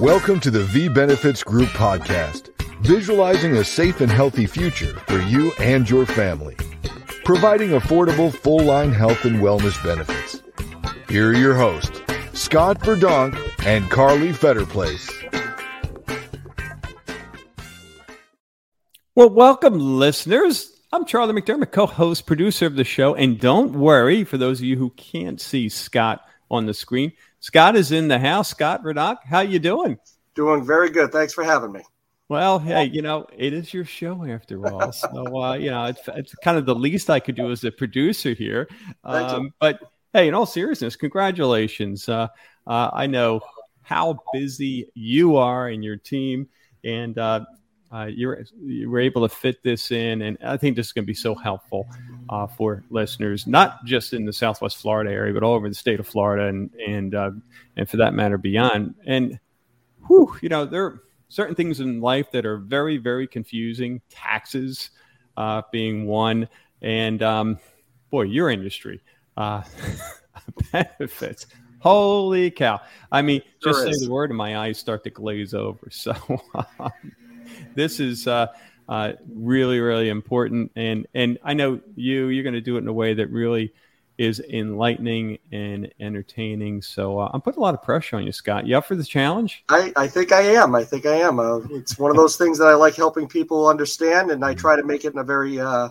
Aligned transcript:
Welcome 0.00 0.38
to 0.40 0.52
the 0.52 0.62
V 0.62 0.88
Benefits 0.88 1.42
Group 1.42 1.70
podcast, 1.70 2.50
visualizing 2.82 3.56
a 3.56 3.64
safe 3.64 4.00
and 4.00 4.08
healthy 4.08 4.46
future 4.46 4.94
for 5.08 5.18
you 5.22 5.50
and 5.58 5.90
your 5.90 6.06
family, 6.06 6.54
providing 7.24 7.70
affordable 7.70 8.32
full 8.32 8.60
line 8.60 8.92
health 8.92 9.24
and 9.24 9.40
wellness 9.40 9.82
benefits. 9.82 10.40
Here 11.08 11.30
are 11.30 11.34
your 11.34 11.56
hosts, 11.56 12.00
Scott 12.32 12.78
Verdonck 12.78 13.36
and 13.66 13.90
Carly 13.90 14.32
Fetterplace. 14.32 15.10
Well, 19.16 19.30
welcome, 19.30 19.80
listeners. 19.80 20.80
I'm 20.92 21.06
Charlie 21.06 21.42
McDermott, 21.42 21.72
co-host, 21.72 22.24
producer 22.24 22.66
of 22.66 22.76
the 22.76 22.84
show, 22.84 23.16
and 23.16 23.40
don't 23.40 23.72
worry 23.72 24.22
for 24.22 24.38
those 24.38 24.60
of 24.60 24.64
you 24.64 24.76
who 24.76 24.90
can't 24.90 25.40
see 25.40 25.68
Scott 25.68 26.24
on 26.50 26.66
the 26.66 26.74
screen. 26.74 27.12
Scott 27.40 27.76
is 27.76 27.92
in 27.92 28.08
the 28.08 28.18
house. 28.18 28.50
Scott 28.50 28.82
Radock, 28.82 29.18
how 29.24 29.40
you 29.40 29.58
doing? 29.58 29.98
Doing 30.34 30.64
very 30.64 30.90
good. 30.90 31.12
Thanks 31.12 31.32
for 31.32 31.44
having 31.44 31.72
me. 31.72 31.82
Well, 32.28 32.58
hey, 32.58 32.84
you 32.84 33.00
know, 33.00 33.26
it 33.36 33.54
is 33.54 33.72
your 33.72 33.86
show 33.86 34.24
after 34.24 34.66
all. 34.66 34.92
So, 34.98 35.42
uh, 35.42 35.54
you 35.54 35.70
know, 35.70 35.86
it's, 35.86 36.00
it's 36.08 36.34
kind 36.36 36.58
of 36.58 36.66
the 36.66 36.74
least 36.74 37.08
I 37.08 37.20
could 37.20 37.36
do 37.36 37.50
as 37.50 37.64
a 37.64 37.70
producer 37.70 38.34
here. 38.34 38.68
Um, 39.02 39.54
but 39.60 39.80
hey, 40.12 40.28
in 40.28 40.34
all 40.34 40.46
seriousness, 40.46 40.96
congratulations. 40.96 42.08
Uh, 42.08 42.28
uh, 42.66 42.90
I 42.92 43.06
know 43.06 43.40
how 43.82 44.18
busy 44.34 44.90
you 44.94 45.36
are 45.36 45.68
and 45.68 45.82
your 45.82 45.96
team, 45.96 46.48
and 46.84 47.16
uh, 47.16 47.44
uh, 47.90 48.08
you're 48.10 48.44
you 48.62 48.90
were 48.90 49.00
able 49.00 49.26
to 49.26 49.34
fit 49.34 49.62
this 49.62 49.90
in, 49.90 50.20
and 50.20 50.36
I 50.44 50.58
think 50.58 50.76
this 50.76 50.88
is 50.88 50.92
going 50.92 51.04
to 51.04 51.06
be 51.06 51.14
so 51.14 51.34
helpful 51.34 51.88
uh, 52.28 52.46
for 52.46 52.84
listeners, 52.90 53.46
not 53.46 53.84
just 53.84 54.12
in 54.12 54.24
the 54.24 54.32
Southwest 54.32 54.76
Florida 54.76 55.10
area, 55.10 55.32
but 55.32 55.42
all 55.42 55.54
over 55.54 55.68
the 55.68 55.74
state 55.74 56.00
of 56.00 56.06
Florida, 56.06 56.46
and 56.46 56.70
and 56.74 57.14
uh, 57.14 57.30
and 57.76 57.88
for 57.88 57.98
that 57.98 58.14
matter 58.14 58.38
beyond. 58.38 58.94
And 59.06 59.38
whew, 60.06 60.36
you 60.42 60.48
know, 60.48 60.64
there 60.64 60.84
are 60.84 61.02
certain 61.28 61.54
things 61.54 61.80
in 61.80 62.00
life 62.00 62.30
that 62.32 62.46
are 62.46 62.58
very 62.58 62.98
very 62.98 63.26
confusing. 63.26 64.00
Taxes 64.10 64.90
uh, 65.36 65.62
being 65.72 66.06
one, 66.06 66.48
and 66.82 67.22
um, 67.22 67.58
boy, 68.10 68.22
your 68.22 68.50
industry 68.50 69.00
uh, 69.36 69.62
benefits. 70.72 71.46
Holy 71.80 72.50
cow! 72.50 72.80
I 73.12 73.22
mean, 73.22 73.42
just 73.62 73.84
say 73.84 73.92
the 74.04 74.10
word, 74.10 74.30
and 74.30 74.36
my 74.36 74.58
eyes 74.58 74.78
start 74.78 75.04
to 75.04 75.10
glaze 75.10 75.54
over. 75.54 75.88
So. 75.90 76.14
um, 76.78 76.92
this 77.74 78.00
is 78.00 78.26
uh, 78.88 79.12
really 79.32 79.80
really 79.80 80.08
important 80.08 80.72
and 80.76 81.06
and 81.14 81.38
i 81.44 81.52
know 81.52 81.80
you 81.94 82.28
you're 82.28 82.42
going 82.42 82.54
to 82.54 82.60
do 82.60 82.76
it 82.76 82.80
in 82.80 82.88
a 82.88 82.92
way 82.92 83.14
that 83.14 83.30
really 83.30 83.72
is 84.16 84.40
enlightening 84.40 85.38
and 85.52 85.92
entertaining 86.00 86.80
so 86.80 87.18
uh, 87.18 87.30
i'm 87.32 87.40
putting 87.40 87.58
a 87.58 87.62
lot 87.62 87.74
of 87.74 87.82
pressure 87.82 88.16
on 88.16 88.24
you 88.24 88.32
scott 88.32 88.66
you 88.66 88.76
up 88.76 88.86
for 88.86 88.96
the 88.96 89.04
challenge 89.04 89.64
I, 89.68 89.92
I 89.96 90.08
think 90.08 90.32
I 90.32 90.40
am. 90.40 90.74
I 90.74 90.84
think 90.84 91.06
I 91.06 91.16
am. 91.16 91.38
Uh, 91.38 91.58
it's 91.70 91.98
one 91.98 92.10
of 92.10 92.16
those 92.16 92.36
things 92.36 92.58
that 92.58 92.68
I 92.68 92.74
like 92.74 92.94
helping 92.94 93.28
people 93.28 93.68
understand, 93.68 94.30
and 94.30 94.44
I 94.44 94.54
try 94.54 94.76
to 94.76 94.82
make 94.82 95.04
it 95.04 95.12
in 95.12 95.18
a 95.18 95.24
very 95.24 95.60
uh, 95.60 95.90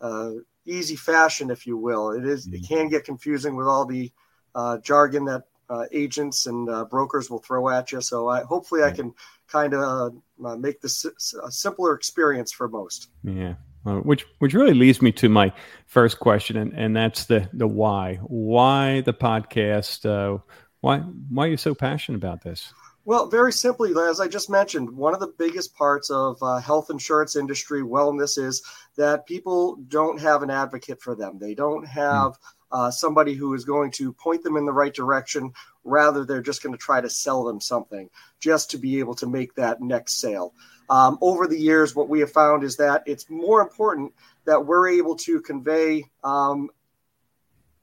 uh, 0.00 0.30
easy 0.66 0.96
fashion, 0.96 1.50
if 1.50 1.66
you 1.66 1.76
will. 1.76 2.10
It 2.10 2.24
is. 2.24 2.46
It 2.46 2.66
can 2.66 2.88
get 2.88 3.04
confusing 3.04 3.56
with 3.56 3.66
all 3.66 3.84
the 3.86 4.12
uh, 4.54 4.78
jargon 4.78 5.24
that 5.26 5.44
uh, 5.70 5.86
agents 5.92 6.46
and 6.46 6.68
uh, 6.68 6.84
brokers 6.84 7.30
will 7.30 7.38
throw 7.38 7.68
at 7.68 7.92
you. 7.92 8.00
So 8.00 8.28
I, 8.28 8.42
hopefully, 8.42 8.82
I 8.82 8.90
can 8.90 9.14
kind 9.48 9.74
of 9.74 10.14
uh, 10.44 10.56
make 10.56 10.80
this 10.80 11.04
a 11.44 11.50
simpler 11.50 11.94
experience 11.94 12.52
for 12.52 12.68
most. 12.68 13.08
yeah 13.22 13.54
Uh, 13.86 13.96
which 14.00 14.24
which 14.38 14.54
really 14.54 14.72
leads 14.72 15.02
me 15.02 15.12
to 15.12 15.28
my 15.28 15.52
first 15.86 16.18
question 16.18 16.56
and, 16.56 16.72
and 16.72 16.96
that's 16.96 17.26
the 17.26 17.48
the 17.52 17.66
why 17.66 18.18
why 18.28 19.02
the 19.02 19.12
podcast 19.12 20.06
uh, 20.06 20.38
why 20.80 20.98
why 21.28 21.44
are 21.44 21.50
you 21.50 21.56
so 21.56 21.74
passionate 21.74 22.16
about 22.16 22.42
this 22.42 22.72
Well, 23.06 23.28
very 23.28 23.52
simply, 23.52 23.92
as 24.08 24.18
I 24.18 24.28
just 24.28 24.48
mentioned, 24.48 24.88
one 24.90 25.12
of 25.12 25.20
the 25.20 25.34
biggest 25.38 25.76
parts 25.76 26.08
of 26.10 26.42
uh, 26.42 26.56
health 26.56 26.88
insurance 26.88 27.36
industry 27.36 27.82
wellness 27.82 28.38
is 28.38 28.62
that 28.96 29.26
people 29.26 29.76
don't 29.88 30.18
have 30.18 30.42
an 30.42 30.48
advocate 30.50 31.02
for 31.02 31.14
them. 31.14 31.38
They 31.38 31.54
don't 31.54 31.86
have 31.86 32.38
uh, 32.72 32.90
somebody 32.90 33.34
who 33.34 33.54
is 33.54 33.64
going 33.64 33.90
to 33.92 34.12
point 34.12 34.42
them 34.42 34.56
in 34.56 34.64
the 34.64 34.72
right 34.72 34.94
direction. 34.94 35.52
Rather, 35.84 36.24
they're 36.24 36.42
just 36.42 36.62
going 36.62 36.72
to 36.72 36.78
try 36.78 37.00
to 37.00 37.10
sell 37.10 37.44
them 37.44 37.60
something 37.60 38.08
just 38.40 38.70
to 38.70 38.78
be 38.78 38.98
able 38.98 39.14
to 39.14 39.26
make 39.26 39.54
that 39.54 39.80
next 39.80 40.20
sale. 40.20 40.54
Um, 40.90 41.18
over 41.20 41.46
the 41.46 41.58
years, 41.58 41.94
what 41.94 42.08
we 42.08 42.20
have 42.20 42.32
found 42.32 42.62
is 42.62 42.76
that 42.76 43.02
it's 43.06 43.30
more 43.30 43.60
important 43.60 44.12
that 44.44 44.66
we're 44.66 44.88
able 44.88 45.16
to 45.16 45.40
convey 45.40 46.04
um, 46.22 46.70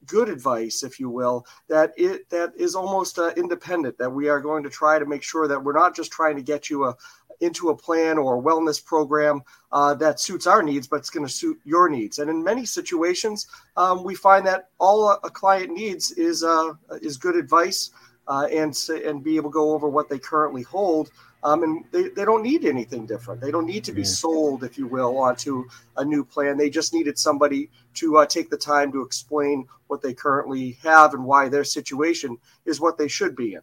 good 0.06 0.30
advice, 0.30 0.84
if 0.84 1.00
you 1.00 1.09
will, 1.09 1.46
that 1.68 1.94
it 1.98 2.30
that 2.30 2.53
is 2.58 2.75
almost 2.75 3.18
uh, 3.19 3.31
independent. 3.38 3.98
That 3.98 4.12
we 4.12 4.30
are 4.30 4.40
going 4.40 4.63
to 4.63 4.69
try 4.69 5.00
to 5.00 5.06
make 5.06 5.24
sure 5.24 5.48
that 5.48 5.63
we're 5.63 5.74
not 5.74 5.96
just 5.96 6.12
trying 6.12 6.36
to 6.36 6.42
get 6.42 6.69
you 6.69 6.86
a 6.86 6.96
into 7.41 7.69
a 7.69 7.75
plan 7.75 8.18
or 8.18 8.38
a 8.38 8.41
wellness 8.41 8.84
program 8.84 9.41
uh, 9.72 9.94
that 9.96 10.19
suits 10.19 10.47
our 10.47 10.63
needs, 10.63 10.88
but 10.88 10.97
it's 10.97 11.09
going 11.09 11.25
to 11.25 11.31
suit 11.31 11.59
your 11.66 11.90
needs. 11.90 12.19
And 12.19 12.29
in 12.29 12.44
many 12.44 12.66
situations, 12.66 13.47
um, 13.75 14.03
we 14.03 14.16
find 14.16 14.46
that 14.47 14.69
all 14.79 15.09
a, 15.09 15.19
a 15.24 15.29
client 15.29 15.72
needs 15.72 16.12
is 16.12 16.44
uh, 16.44 16.74
is 17.01 17.18
good 17.18 17.35
advice 17.35 17.91
uh, 18.28 18.47
and 18.51 18.78
and 19.06 19.24
be 19.24 19.35
able 19.35 19.50
to 19.50 19.53
go 19.53 19.74
over 19.74 19.90
what 19.90 20.07
they 20.09 20.19
currently 20.19 20.63
hold. 20.63 21.12
Um, 21.44 21.63
and 21.63 21.84
they, 21.91 22.09
they 22.09 22.24
don't 22.24 22.44
need 22.44 22.66
anything 22.66 23.07
different. 23.07 23.41
They 23.41 23.50
don't 23.50 23.66
need 23.66 23.84
to 23.85 23.91
be 23.91 24.01
Yeah. 24.01 24.07
sold, 24.07 24.63
if 24.63 24.78
you 24.78 24.85
will, 24.85 25.18
onto 25.18 25.66
a 25.97 26.06
new 26.06 26.24
plan. 26.24 26.56
They 26.56 26.69
just 26.69 26.94
needed 26.94 27.18
somebody 27.18 27.72
to 27.96 28.18
uh, 28.18 28.28
take 28.28 28.51
the 28.51 28.57
time 28.57 28.91
to 28.91 29.01
explain 29.01 29.68
what 29.88 30.03
they 30.03 30.13
currently 30.13 30.78
have 30.84 31.16
and 31.16 31.25
why 31.25 31.50
their 31.50 31.63
situation 31.63 32.38
is 32.66 32.80
what 32.80 33.00
they 33.00 33.07
should 33.07 33.35
be 33.35 33.56
in. 33.56 33.62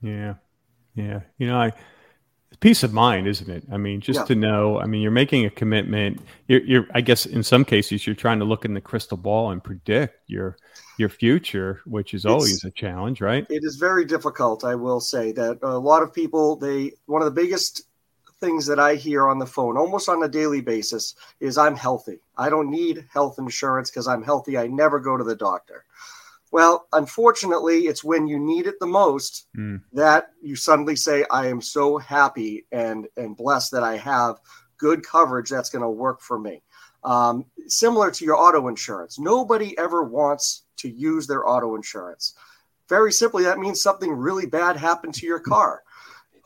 Yeah, 0.00 0.34
yeah. 0.94 1.22
You 1.38 1.48
know, 1.48 1.58
I 1.58 1.72
peace 2.60 2.82
of 2.82 2.92
mind, 2.92 3.26
isn't 3.28 3.48
it? 3.50 3.64
I 3.70 3.76
mean, 3.76 4.00
just 4.00 4.20
Yeah. 4.20 4.24
to 4.26 4.34
know. 4.34 4.80
I 4.80 4.86
mean, 4.86 5.00
you're 5.02 5.10
making 5.10 5.44
a 5.44 5.50
commitment. 5.50 6.20
You're, 6.48 6.62
you're. 6.62 6.86
I 6.94 7.00
guess 7.00 7.24
in 7.26 7.42
some 7.42 7.64
cases, 7.64 8.06
you're 8.06 8.16
trying 8.16 8.38
to 8.40 8.44
look 8.44 8.64
in 8.64 8.74
the 8.74 8.80
crystal 8.80 9.16
ball 9.16 9.50
and 9.50 9.62
predict 9.62 10.18
your 10.28 10.56
your 10.98 11.08
future, 11.08 11.80
which 11.86 12.12
is 12.14 12.24
It's- 12.24 12.32
always 12.32 12.64
a 12.64 12.70
challenge, 12.72 13.20
right? 13.20 13.46
It 13.48 13.62
is 13.62 13.76
very 13.76 14.04
difficult, 14.04 14.64
I 14.64 14.74
will 14.74 15.00
say 15.00 15.30
that 15.32 15.58
a 15.62 15.78
lot 15.78 16.02
of 16.02 16.12
people 16.12 16.56
they 16.56 16.92
one 17.06 17.22
of 17.22 17.26
the 17.26 17.40
biggest 17.40 17.82
things 18.40 18.66
that 18.66 18.78
I 18.78 18.94
hear 18.94 19.26
on 19.28 19.38
the 19.40 19.46
phone 19.46 19.76
almost 19.76 20.08
on 20.08 20.22
a 20.22 20.28
daily 20.28 20.60
basis 20.60 21.16
is 21.40 21.58
I'm 21.58 21.74
healthy. 21.76 22.20
I 22.36 22.48
don't 22.48 22.70
need 22.70 23.04
health 23.12 23.36
insurance 23.38 23.90
because 23.90 24.06
I'm 24.06 24.22
healthy. 24.22 24.56
I 24.56 24.68
never 24.68 25.00
go 25.00 25.16
to 25.16 25.24
the 25.24 25.34
doctor. 25.34 25.84
Well, 26.50 26.86
unfortunately, 26.92 27.86
it's 27.86 28.02
when 28.02 28.26
you 28.26 28.38
need 28.38 28.66
it 28.66 28.80
the 28.80 28.86
most 28.86 29.46
Mm. 29.56 29.82
that 29.92 30.30
you 30.40 30.56
suddenly 30.56 30.96
say 30.96 31.24
I 31.30 31.46
am 31.48 31.60
so 31.60 31.98
happy 31.98 32.66
and 32.72 33.06
and 33.16 33.36
blessed 33.36 33.72
that 33.72 33.82
I 33.82 33.96
have 33.96 34.40
good 34.78 35.04
coverage 35.04 35.50
that's 35.50 35.70
going 35.70 35.82
to 35.82 35.90
work 35.90 36.20
for 36.20 36.38
me. 36.38 36.62
Um, 37.04 37.44
similar 37.66 38.10
to 38.10 38.24
your 38.24 38.36
auto 38.36 38.68
insurance, 38.68 39.18
nobody 39.18 39.76
ever 39.78 40.02
wants 40.02 40.64
to 40.78 40.88
use 40.88 41.26
their 41.26 41.48
auto 41.48 41.74
insurance. 41.76 42.34
Very 42.88 43.12
simply, 43.12 43.44
that 43.44 43.58
means 43.58 43.82
something 43.82 44.12
really 44.12 44.46
bad 44.46 44.76
happened 44.76 45.14
to 45.14 45.26
your 45.26 45.40
car. 45.40 45.82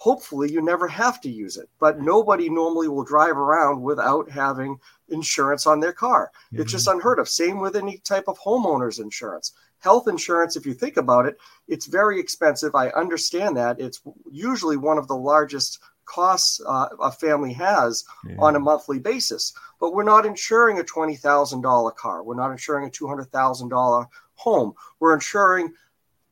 Hopefully, 0.02 0.50
you 0.50 0.60
never 0.60 0.88
have 0.88 1.20
to 1.20 1.30
use 1.30 1.56
it, 1.56 1.68
but 1.78 2.00
nobody 2.00 2.50
normally 2.50 2.88
will 2.88 3.04
drive 3.04 3.36
around 3.36 3.80
without 3.80 4.28
having 4.28 4.76
insurance 5.10 5.64
on 5.64 5.78
their 5.78 5.92
car. 5.92 6.32
It's 6.50 6.72
just 6.72 6.88
unheard 6.88 7.20
of. 7.20 7.28
Same 7.28 7.60
with 7.60 7.76
any 7.76 7.98
type 7.98 8.24
of 8.26 8.36
homeowner's 8.40 8.98
insurance. 8.98 9.52
Health 9.78 10.08
insurance, 10.08 10.56
if 10.56 10.66
you 10.66 10.74
think 10.74 10.96
about 10.96 11.26
it, 11.26 11.36
it's 11.68 11.86
very 11.86 12.18
expensive. 12.18 12.74
I 12.74 12.88
understand 12.90 13.56
that. 13.58 13.78
It's 13.78 14.00
usually 14.28 14.76
one 14.76 14.98
of 14.98 15.06
the 15.06 15.14
largest 15.16 15.78
costs 16.04 16.60
uh, 16.66 16.88
a 17.00 17.12
family 17.12 17.52
has 17.52 18.04
Yeah. 18.26 18.34
on 18.40 18.56
a 18.56 18.60
monthly 18.60 18.98
basis. 18.98 19.52
But 19.78 19.94
we're 19.94 20.02
not 20.14 20.26
insuring 20.26 20.80
a 20.80 20.82
$20,000 20.82 21.94
car. 21.94 22.24
We're 22.24 22.34
not 22.34 22.50
insuring 22.50 22.88
a 22.88 22.90
$200,000 22.90 24.06
home. 24.34 24.72
We're 24.98 25.14
insuring 25.14 25.74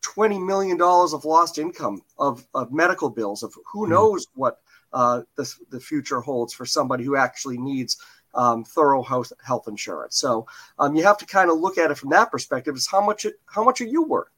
$20 0.02 0.44
million 0.44 0.80
of 0.80 1.24
lost 1.24 1.58
income 1.58 2.02
of, 2.18 2.46
of 2.54 2.72
medical 2.72 3.10
bills, 3.10 3.42
of 3.42 3.54
who 3.66 3.84
Hmm. 3.84 3.92
knows 3.92 4.26
what 4.34 4.60
uh, 4.92 5.22
the, 5.36 5.54
the 5.70 5.80
future 5.80 6.20
holds 6.20 6.52
for 6.52 6.66
somebody 6.66 7.04
who 7.04 7.16
actually 7.16 7.58
needs 7.58 7.98
um, 8.34 8.64
thorough 8.64 9.02
health, 9.02 9.32
health 9.44 9.68
insurance. 9.68 10.16
So 10.16 10.46
um, 10.78 10.94
you 10.96 11.02
have 11.02 11.18
to 11.18 11.26
kind 11.26 11.50
of 11.50 11.58
look 11.58 11.78
at 11.78 11.90
it 11.90 11.98
from 11.98 12.10
that 12.10 12.30
perspective 12.30 12.76
is 12.76 12.86
how 12.88 13.04
much, 13.04 13.24
it, 13.24 13.34
how 13.46 13.64
much 13.64 13.80
are 13.80 13.86
you 13.86 14.02
worth? 14.04 14.28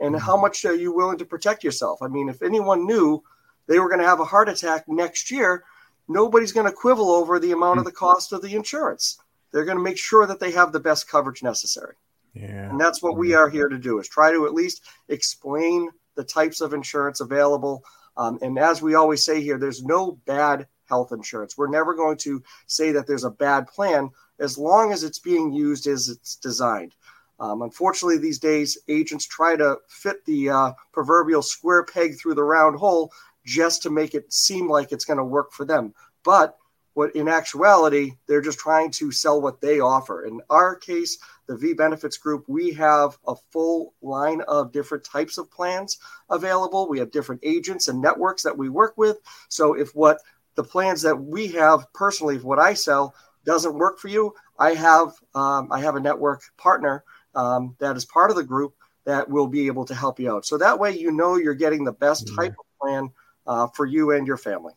And 0.00 0.18
how 0.18 0.36
much 0.36 0.64
are 0.64 0.74
you 0.74 0.92
willing 0.92 1.18
to 1.18 1.24
protect 1.24 1.62
yourself? 1.62 2.02
I 2.02 2.08
mean, 2.08 2.28
if 2.28 2.42
anyone 2.42 2.86
knew 2.86 3.22
they 3.68 3.78
were 3.78 3.88
going 3.88 4.00
to 4.00 4.06
have 4.06 4.18
a 4.18 4.24
heart 4.24 4.48
attack 4.48 4.88
next 4.88 5.30
year, 5.30 5.62
nobody's 6.08 6.50
going 6.52 6.66
to 6.66 6.72
quibble 6.72 7.10
over 7.10 7.38
the 7.38 7.52
amount 7.52 7.78
of 7.78 7.84
the 7.84 7.92
cost 7.92 8.32
of 8.32 8.42
the 8.42 8.54
insurance. 8.56 9.18
They're 9.52 9.64
going 9.64 9.76
to 9.76 9.82
make 9.82 9.98
sure 9.98 10.26
that 10.26 10.40
they 10.40 10.50
have 10.52 10.72
the 10.72 10.80
best 10.80 11.08
coverage 11.08 11.42
necessary. 11.44 11.94
Yeah. 12.34 12.70
And 12.70 12.80
that's 12.80 13.02
what 13.02 13.16
we 13.16 13.34
are 13.34 13.48
here 13.48 13.68
to 13.68 13.78
do 13.78 13.98
is 13.98 14.08
try 14.08 14.32
to 14.32 14.46
at 14.46 14.54
least 14.54 14.82
explain 15.08 15.90
the 16.14 16.24
types 16.24 16.60
of 16.60 16.72
insurance 16.72 17.20
available. 17.20 17.84
Um, 18.16 18.38
and 18.42 18.58
as 18.58 18.82
we 18.82 18.94
always 18.94 19.24
say 19.24 19.42
here, 19.42 19.58
there's 19.58 19.82
no 19.82 20.12
bad 20.26 20.66
health 20.86 21.12
insurance. 21.12 21.56
We're 21.56 21.68
never 21.68 21.94
going 21.94 22.18
to 22.18 22.42
say 22.66 22.92
that 22.92 23.06
there's 23.06 23.24
a 23.24 23.30
bad 23.30 23.66
plan 23.66 24.10
as 24.38 24.58
long 24.58 24.92
as 24.92 25.04
it's 25.04 25.18
being 25.18 25.52
used 25.52 25.86
as 25.86 26.08
it's 26.08 26.36
designed. 26.36 26.94
Um, 27.40 27.62
unfortunately, 27.62 28.18
these 28.18 28.38
days, 28.38 28.78
agents 28.88 29.26
try 29.26 29.56
to 29.56 29.78
fit 29.88 30.24
the 30.26 30.50
uh, 30.50 30.72
proverbial 30.92 31.42
square 31.42 31.84
peg 31.84 32.18
through 32.18 32.34
the 32.34 32.44
round 32.44 32.76
hole 32.76 33.12
just 33.44 33.82
to 33.82 33.90
make 33.90 34.14
it 34.14 34.32
seem 34.32 34.68
like 34.68 34.92
it's 34.92 35.04
going 35.04 35.18
to 35.18 35.24
work 35.24 35.50
for 35.52 35.64
them. 35.64 35.94
But 36.24 36.56
what 36.94 37.14
in 37.16 37.28
actuality, 37.28 38.12
they're 38.26 38.42
just 38.42 38.58
trying 38.58 38.90
to 38.92 39.10
sell 39.10 39.40
what 39.40 39.60
they 39.60 39.80
offer. 39.80 40.24
In 40.24 40.40
our 40.50 40.74
case, 40.76 41.18
the 41.46 41.56
V 41.56 41.72
Benefits 41.72 42.18
Group, 42.18 42.44
we 42.48 42.72
have 42.72 43.18
a 43.26 43.34
full 43.50 43.94
line 44.02 44.42
of 44.42 44.72
different 44.72 45.04
types 45.04 45.38
of 45.38 45.50
plans 45.50 45.98
available. 46.30 46.88
We 46.88 46.98
have 46.98 47.10
different 47.10 47.40
agents 47.44 47.88
and 47.88 48.00
networks 48.00 48.42
that 48.42 48.56
we 48.56 48.68
work 48.68 48.94
with. 48.96 49.18
So 49.48 49.74
if 49.74 49.94
what 49.94 50.18
the 50.54 50.64
plans 50.64 51.02
that 51.02 51.16
we 51.16 51.48
have 51.48 51.90
personally, 51.94 52.36
if 52.36 52.44
what 52.44 52.58
I 52.58 52.74
sell 52.74 53.14
doesn't 53.44 53.74
work 53.74 53.98
for 53.98 54.08
you, 54.08 54.34
I 54.58 54.74
have 54.74 55.12
um, 55.34 55.72
I 55.72 55.80
have 55.80 55.96
a 55.96 56.00
network 56.00 56.42
partner 56.56 57.04
um, 57.34 57.74
that 57.78 57.96
is 57.96 58.04
part 58.04 58.30
of 58.30 58.36
the 58.36 58.44
group 58.44 58.74
that 59.04 59.28
will 59.28 59.48
be 59.48 59.66
able 59.66 59.84
to 59.86 59.94
help 59.94 60.20
you 60.20 60.30
out. 60.30 60.46
So 60.46 60.58
that 60.58 60.78
way, 60.78 60.96
you 60.96 61.10
know 61.10 61.36
you're 61.36 61.54
getting 61.54 61.84
the 61.84 61.92
best 61.92 62.28
yeah. 62.28 62.36
type 62.36 62.52
of 62.52 62.66
plan 62.80 63.10
uh, 63.46 63.66
for 63.68 63.86
you 63.86 64.12
and 64.12 64.26
your 64.26 64.36
family. 64.36 64.74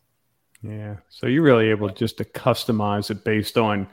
Yeah. 0.62 0.98
So 1.10 1.28
you're 1.28 1.44
really 1.44 1.69
able 1.69 1.90
just 1.90 2.18
to 2.18 2.25
customize 2.25 3.12
it 3.12 3.24
based 3.24 3.57
on 3.57 3.88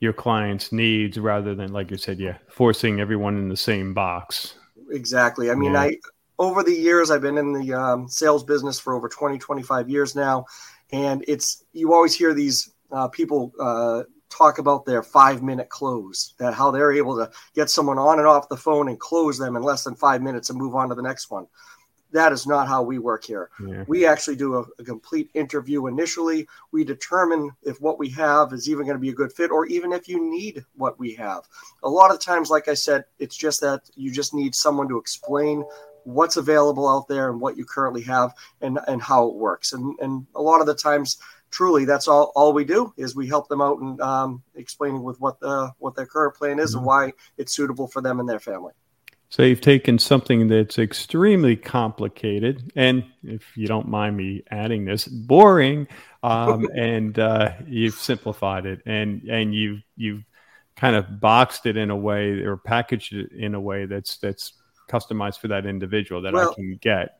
your 0.00 0.12
client's 0.12 0.72
needs 0.72 1.18
rather 1.18 1.54
than, 1.54 1.72
like 1.72 1.90
you 1.90 1.96
said, 1.96 2.18
yeah, 2.18 2.38
forcing 2.48 3.00
everyone 3.00 3.36
in 3.36 3.48
the 3.48 3.56
same 3.56 3.94
box. 3.94 4.54
Exactly. 4.90 5.50
I 5.50 5.54
mean, 5.54 5.72
yeah. 5.72 5.82
I 5.82 5.96
over 6.38 6.62
the 6.62 6.72
years 6.72 7.10
I've 7.10 7.20
been 7.20 7.38
in 7.38 7.52
the 7.52 7.74
um, 7.74 8.08
sales 8.08 8.44
business 8.44 8.78
for 8.78 8.94
over 8.94 9.08
20, 9.08 9.38
25 9.38 9.88
years 9.88 10.14
now, 10.14 10.46
and 10.92 11.24
it's 11.26 11.64
you 11.72 11.92
always 11.92 12.14
hear 12.14 12.32
these 12.32 12.72
uh, 12.92 13.08
people 13.08 13.52
uh, 13.60 14.04
talk 14.30 14.58
about 14.58 14.84
their 14.84 15.02
five 15.02 15.42
minute 15.42 15.68
close 15.68 16.34
that 16.38 16.54
how 16.54 16.70
they're 16.70 16.92
able 16.92 17.16
to 17.16 17.30
get 17.54 17.68
someone 17.68 17.98
on 17.98 18.18
and 18.18 18.28
off 18.28 18.48
the 18.48 18.56
phone 18.56 18.88
and 18.88 18.98
close 19.00 19.36
them 19.36 19.56
in 19.56 19.62
less 19.62 19.84
than 19.84 19.94
five 19.94 20.22
minutes 20.22 20.48
and 20.48 20.58
move 20.58 20.74
on 20.74 20.88
to 20.88 20.94
the 20.94 21.02
next 21.02 21.30
one 21.30 21.46
that 22.12 22.32
is 22.32 22.46
not 22.46 22.68
how 22.68 22.82
we 22.82 22.98
work 22.98 23.24
here. 23.24 23.50
Yeah. 23.64 23.84
We 23.86 24.06
actually 24.06 24.36
do 24.36 24.56
a, 24.56 24.64
a, 24.78 24.84
complete 24.84 25.30
interview 25.34 25.86
initially. 25.86 26.48
We 26.72 26.84
determine 26.84 27.50
if 27.62 27.80
what 27.80 27.98
we 27.98 28.08
have 28.10 28.52
is 28.52 28.68
even 28.68 28.84
going 28.84 28.96
to 28.96 29.00
be 29.00 29.10
a 29.10 29.14
good 29.14 29.32
fit 29.32 29.50
or 29.50 29.66
even 29.66 29.92
if 29.92 30.08
you 30.08 30.30
need 30.30 30.64
what 30.76 30.98
we 30.98 31.14
have. 31.14 31.42
A 31.82 31.88
lot 31.88 32.10
of 32.10 32.20
times, 32.20 32.50
like 32.50 32.68
I 32.68 32.74
said, 32.74 33.04
it's 33.18 33.36
just 33.36 33.60
that 33.60 33.82
you 33.94 34.10
just 34.10 34.32
need 34.32 34.54
someone 34.54 34.88
to 34.88 34.98
explain 34.98 35.64
what's 36.04 36.38
available 36.38 36.88
out 36.88 37.08
there 37.08 37.28
and 37.30 37.40
what 37.40 37.56
you 37.56 37.64
currently 37.64 38.02
have 38.02 38.34
and, 38.62 38.78
and 38.88 39.02
how 39.02 39.28
it 39.28 39.34
works. 39.34 39.72
And, 39.72 39.98
and 40.00 40.26
a 40.34 40.40
lot 40.40 40.60
of 40.60 40.66
the 40.66 40.74
times, 40.74 41.18
truly, 41.50 41.84
that's 41.84 42.08
all, 42.08 42.32
all 42.34 42.54
we 42.54 42.64
do 42.64 42.94
is 42.96 43.14
we 43.14 43.26
help 43.28 43.48
them 43.48 43.60
out 43.60 43.78
and 43.80 44.00
um, 44.00 44.42
explaining 44.54 45.02
with 45.02 45.20
what 45.20 45.38
the, 45.40 45.70
what 45.78 45.94
their 45.94 46.06
current 46.06 46.34
plan 46.34 46.58
is 46.58 46.70
mm-hmm. 46.70 46.78
and 46.78 46.86
why 46.86 47.12
it's 47.36 47.52
suitable 47.52 47.88
for 47.88 48.00
them 48.00 48.20
and 48.20 48.28
their 48.28 48.40
family. 48.40 48.72
So 49.30 49.42
you've 49.42 49.60
taken 49.60 49.98
something 49.98 50.48
that's 50.48 50.78
extremely 50.78 51.54
complicated, 51.54 52.72
and 52.74 53.04
if 53.22 53.56
you 53.56 53.66
don't 53.66 53.88
mind 53.88 54.16
me 54.16 54.42
adding 54.50 54.86
this, 54.86 55.06
boring, 55.06 55.86
um, 56.22 56.66
and 56.74 57.18
uh, 57.18 57.52
you've 57.66 57.94
simplified 57.94 58.64
it, 58.64 58.80
and 58.86 59.22
and 59.24 59.54
you've 59.54 59.82
you've 59.96 60.24
kind 60.76 60.96
of 60.96 61.20
boxed 61.20 61.66
it 61.66 61.76
in 61.76 61.90
a 61.90 61.96
way 61.96 62.40
or 62.40 62.56
packaged 62.56 63.12
it 63.12 63.32
in 63.32 63.54
a 63.54 63.60
way 63.60 63.84
that's 63.84 64.16
that's 64.18 64.54
customized 64.88 65.38
for 65.38 65.48
that 65.48 65.66
individual 65.66 66.22
that 66.22 66.32
well, 66.32 66.50
I 66.50 66.54
can 66.54 66.78
get. 66.80 67.17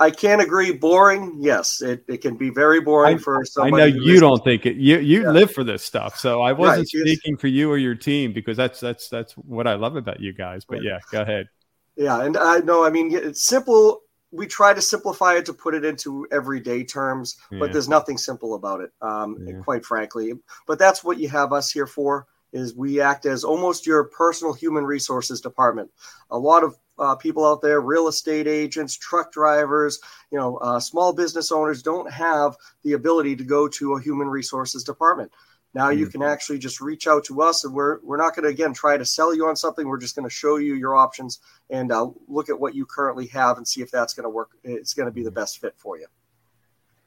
I 0.00 0.10
can't 0.10 0.40
agree. 0.40 0.72
Boring, 0.72 1.36
yes, 1.38 1.82
it, 1.82 2.04
it 2.08 2.22
can 2.22 2.36
be 2.36 2.48
very 2.48 2.80
boring 2.80 3.18
I, 3.18 3.20
for 3.20 3.44
somebody. 3.44 3.82
I 3.82 3.90
know 3.90 3.96
you 4.02 4.18
don't 4.18 4.42
think 4.42 4.64
it. 4.64 4.76
You 4.76 4.98
you 4.98 5.24
yeah. 5.24 5.30
live 5.30 5.52
for 5.52 5.62
this 5.62 5.84
stuff, 5.84 6.18
so 6.18 6.40
I 6.40 6.52
wasn't 6.52 6.88
right, 6.94 7.06
speaking 7.06 7.36
for 7.36 7.48
you 7.48 7.70
or 7.70 7.76
your 7.76 7.94
team 7.94 8.32
because 8.32 8.56
that's 8.56 8.80
that's 8.80 9.10
that's 9.10 9.34
what 9.34 9.66
I 9.66 9.74
love 9.74 9.96
about 9.96 10.18
you 10.18 10.32
guys. 10.32 10.64
But 10.64 10.76
right. 10.76 10.84
yeah, 10.84 10.98
go 11.12 11.20
ahead. 11.20 11.48
Yeah, 11.96 12.22
and 12.22 12.36
I 12.38 12.60
know. 12.60 12.82
I 12.82 12.88
mean, 12.88 13.14
it's 13.14 13.42
simple. 13.44 14.00
We 14.32 14.46
try 14.46 14.72
to 14.72 14.80
simplify 14.80 15.34
it 15.34 15.44
to 15.46 15.52
put 15.52 15.74
it 15.74 15.84
into 15.84 16.26
everyday 16.32 16.82
terms, 16.82 17.36
yeah. 17.50 17.58
but 17.58 17.72
there's 17.72 17.88
nothing 17.88 18.16
simple 18.16 18.54
about 18.54 18.80
it, 18.80 18.92
um, 19.02 19.36
yeah. 19.44 19.58
quite 19.60 19.84
frankly. 19.84 20.32
But 20.66 20.78
that's 20.78 21.04
what 21.04 21.18
you 21.18 21.28
have 21.28 21.52
us 21.52 21.70
here 21.70 21.86
for. 21.86 22.26
Is 22.52 22.74
we 22.74 23.00
act 23.00 23.26
as 23.26 23.44
almost 23.44 23.86
your 23.86 24.04
personal 24.04 24.54
human 24.54 24.84
resources 24.84 25.40
department. 25.42 25.90
A 26.30 26.38
lot 26.38 26.64
of 26.64 26.76
uh, 27.00 27.16
people 27.16 27.44
out 27.46 27.62
there, 27.62 27.80
real 27.80 28.08
estate 28.08 28.46
agents, 28.46 28.96
truck 28.96 29.32
drivers, 29.32 29.98
you 30.30 30.38
know, 30.38 30.56
uh, 30.58 30.78
small 30.78 31.12
business 31.12 31.50
owners 31.50 31.82
don't 31.82 32.10
have 32.12 32.56
the 32.84 32.92
ability 32.92 33.36
to 33.36 33.44
go 33.44 33.66
to 33.68 33.94
a 33.94 34.00
human 34.00 34.28
resources 34.28 34.84
department. 34.84 35.32
Now 35.72 35.90
you 35.90 36.06
mm-hmm. 36.06 36.12
can 36.12 36.22
actually 36.22 36.58
just 36.58 36.80
reach 36.80 37.06
out 37.06 37.24
to 37.26 37.42
us, 37.42 37.64
and 37.64 37.72
we're 37.72 38.00
we're 38.02 38.16
not 38.16 38.34
going 38.34 38.44
to 38.44 38.50
again 38.50 38.74
try 38.74 38.96
to 38.96 39.04
sell 39.04 39.34
you 39.34 39.46
on 39.46 39.54
something. 39.54 39.86
We're 39.86 39.98
just 39.98 40.16
going 40.16 40.28
to 40.28 40.34
show 40.34 40.56
you 40.56 40.74
your 40.74 40.96
options 40.96 41.38
and 41.70 41.92
uh, 41.92 42.10
look 42.26 42.48
at 42.48 42.58
what 42.58 42.74
you 42.74 42.86
currently 42.86 43.26
have 43.28 43.56
and 43.56 43.66
see 43.66 43.80
if 43.80 43.90
that's 43.90 44.14
going 44.14 44.24
to 44.24 44.30
work. 44.30 44.50
It's 44.64 44.94
going 44.94 45.06
to 45.06 45.12
be 45.12 45.22
the 45.22 45.30
best 45.30 45.60
fit 45.60 45.74
for 45.76 45.96
you. 45.96 46.06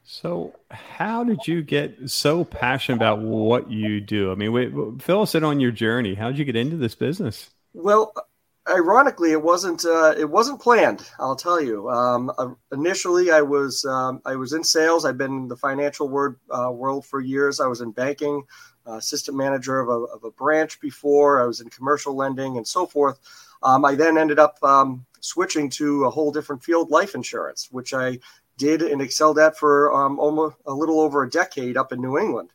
So, 0.05 0.53
how 0.69 1.23
did 1.23 1.47
you 1.47 1.61
get 1.61 2.09
so 2.09 2.43
passionate 2.43 2.97
about 2.97 3.19
what 3.19 3.71
you 3.71 4.01
do? 4.01 4.31
I 4.31 4.35
mean, 4.35 4.51
wait, 4.51 4.71
fill 5.01 5.21
us 5.21 5.35
in 5.35 5.43
on 5.43 5.59
your 5.59 5.71
journey. 5.71 6.13
How 6.13 6.29
did 6.29 6.37
you 6.37 6.45
get 6.45 6.55
into 6.55 6.75
this 6.75 6.95
business? 6.95 7.49
Well, 7.73 8.13
ironically, 8.69 9.31
it 9.31 9.41
wasn't 9.41 9.85
uh, 9.85 10.13
it 10.17 10.29
wasn't 10.29 10.61
planned. 10.61 11.09
I'll 11.19 11.35
tell 11.35 11.61
you. 11.61 11.89
Um, 11.89 12.31
uh, 12.37 12.49
initially, 12.71 13.31
I 13.31 13.41
was 13.41 13.85
um, 13.85 14.21
I 14.25 14.35
was 14.35 14.53
in 14.53 14.63
sales. 14.63 15.05
I've 15.05 15.17
been 15.17 15.31
in 15.31 15.47
the 15.47 15.57
financial 15.57 16.07
word, 16.09 16.39
uh, 16.49 16.71
world 16.71 17.05
for 17.05 17.19
years. 17.19 17.59
I 17.59 17.67
was 17.67 17.81
in 17.81 17.91
banking, 17.91 18.43
uh, 18.87 18.93
assistant 18.93 19.37
manager 19.37 19.79
of 19.79 19.89
a, 19.89 20.05
of 20.13 20.23
a, 20.23 20.31
branch 20.31 20.79
before. 20.79 21.41
I 21.41 21.45
was 21.45 21.61
in 21.61 21.69
commercial 21.69 22.15
lending 22.15 22.57
and 22.57 22.67
so 22.67 22.85
forth. 22.85 23.19
Um, 23.61 23.85
I 23.85 23.95
then 23.95 24.17
ended 24.17 24.39
up 24.39 24.61
um, 24.63 25.05
switching 25.19 25.69
to 25.71 26.05
a 26.05 26.09
whole 26.09 26.31
different 26.31 26.63
field, 26.63 26.89
life 26.89 27.15
insurance, 27.15 27.69
which 27.71 27.93
I 27.93 28.19
did 28.57 28.81
and 28.81 29.01
excelled 29.01 29.39
at 29.39 29.57
for 29.57 29.93
um, 29.93 30.19
almost 30.19 30.57
a 30.65 30.73
little 30.73 30.99
over 30.99 31.23
a 31.23 31.29
decade 31.29 31.77
up 31.77 31.91
in 31.91 32.01
New 32.01 32.17
England. 32.17 32.51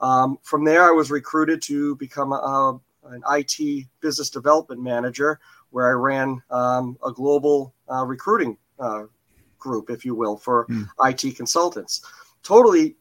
Um, 0.00 0.38
from 0.42 0.64
there, 0.64 0.84
I 0.84 0.90
was 0.90 1.10
recruited 1.10 1.60
to 1.62 1.96
become 1.96 2.32
a, 2.32 2.80
an 3.10 3.22
IT 3.30 3.86
business 4.00 4.30
development 4.30 4.82
manager, 4.82 5.40
where 5.70 5.88
I 5.88 5.92
ran 5.92 6.42
um, 6.50 6.98
a 7.04 7.12
global 7.12 7.74
uh, 7.90 8.04
recruiting 8.04 8.56
uh, 8.78 9.04
group, 9.58 9.90
if 9.90 10.04
you 10.04 10.14
will, 10.14 10.36
for 10.36 10.66
mm. 10.66 10.88
IT 11.04 11.36
consultants. 11.36 12.02
Totally 12.42 12.96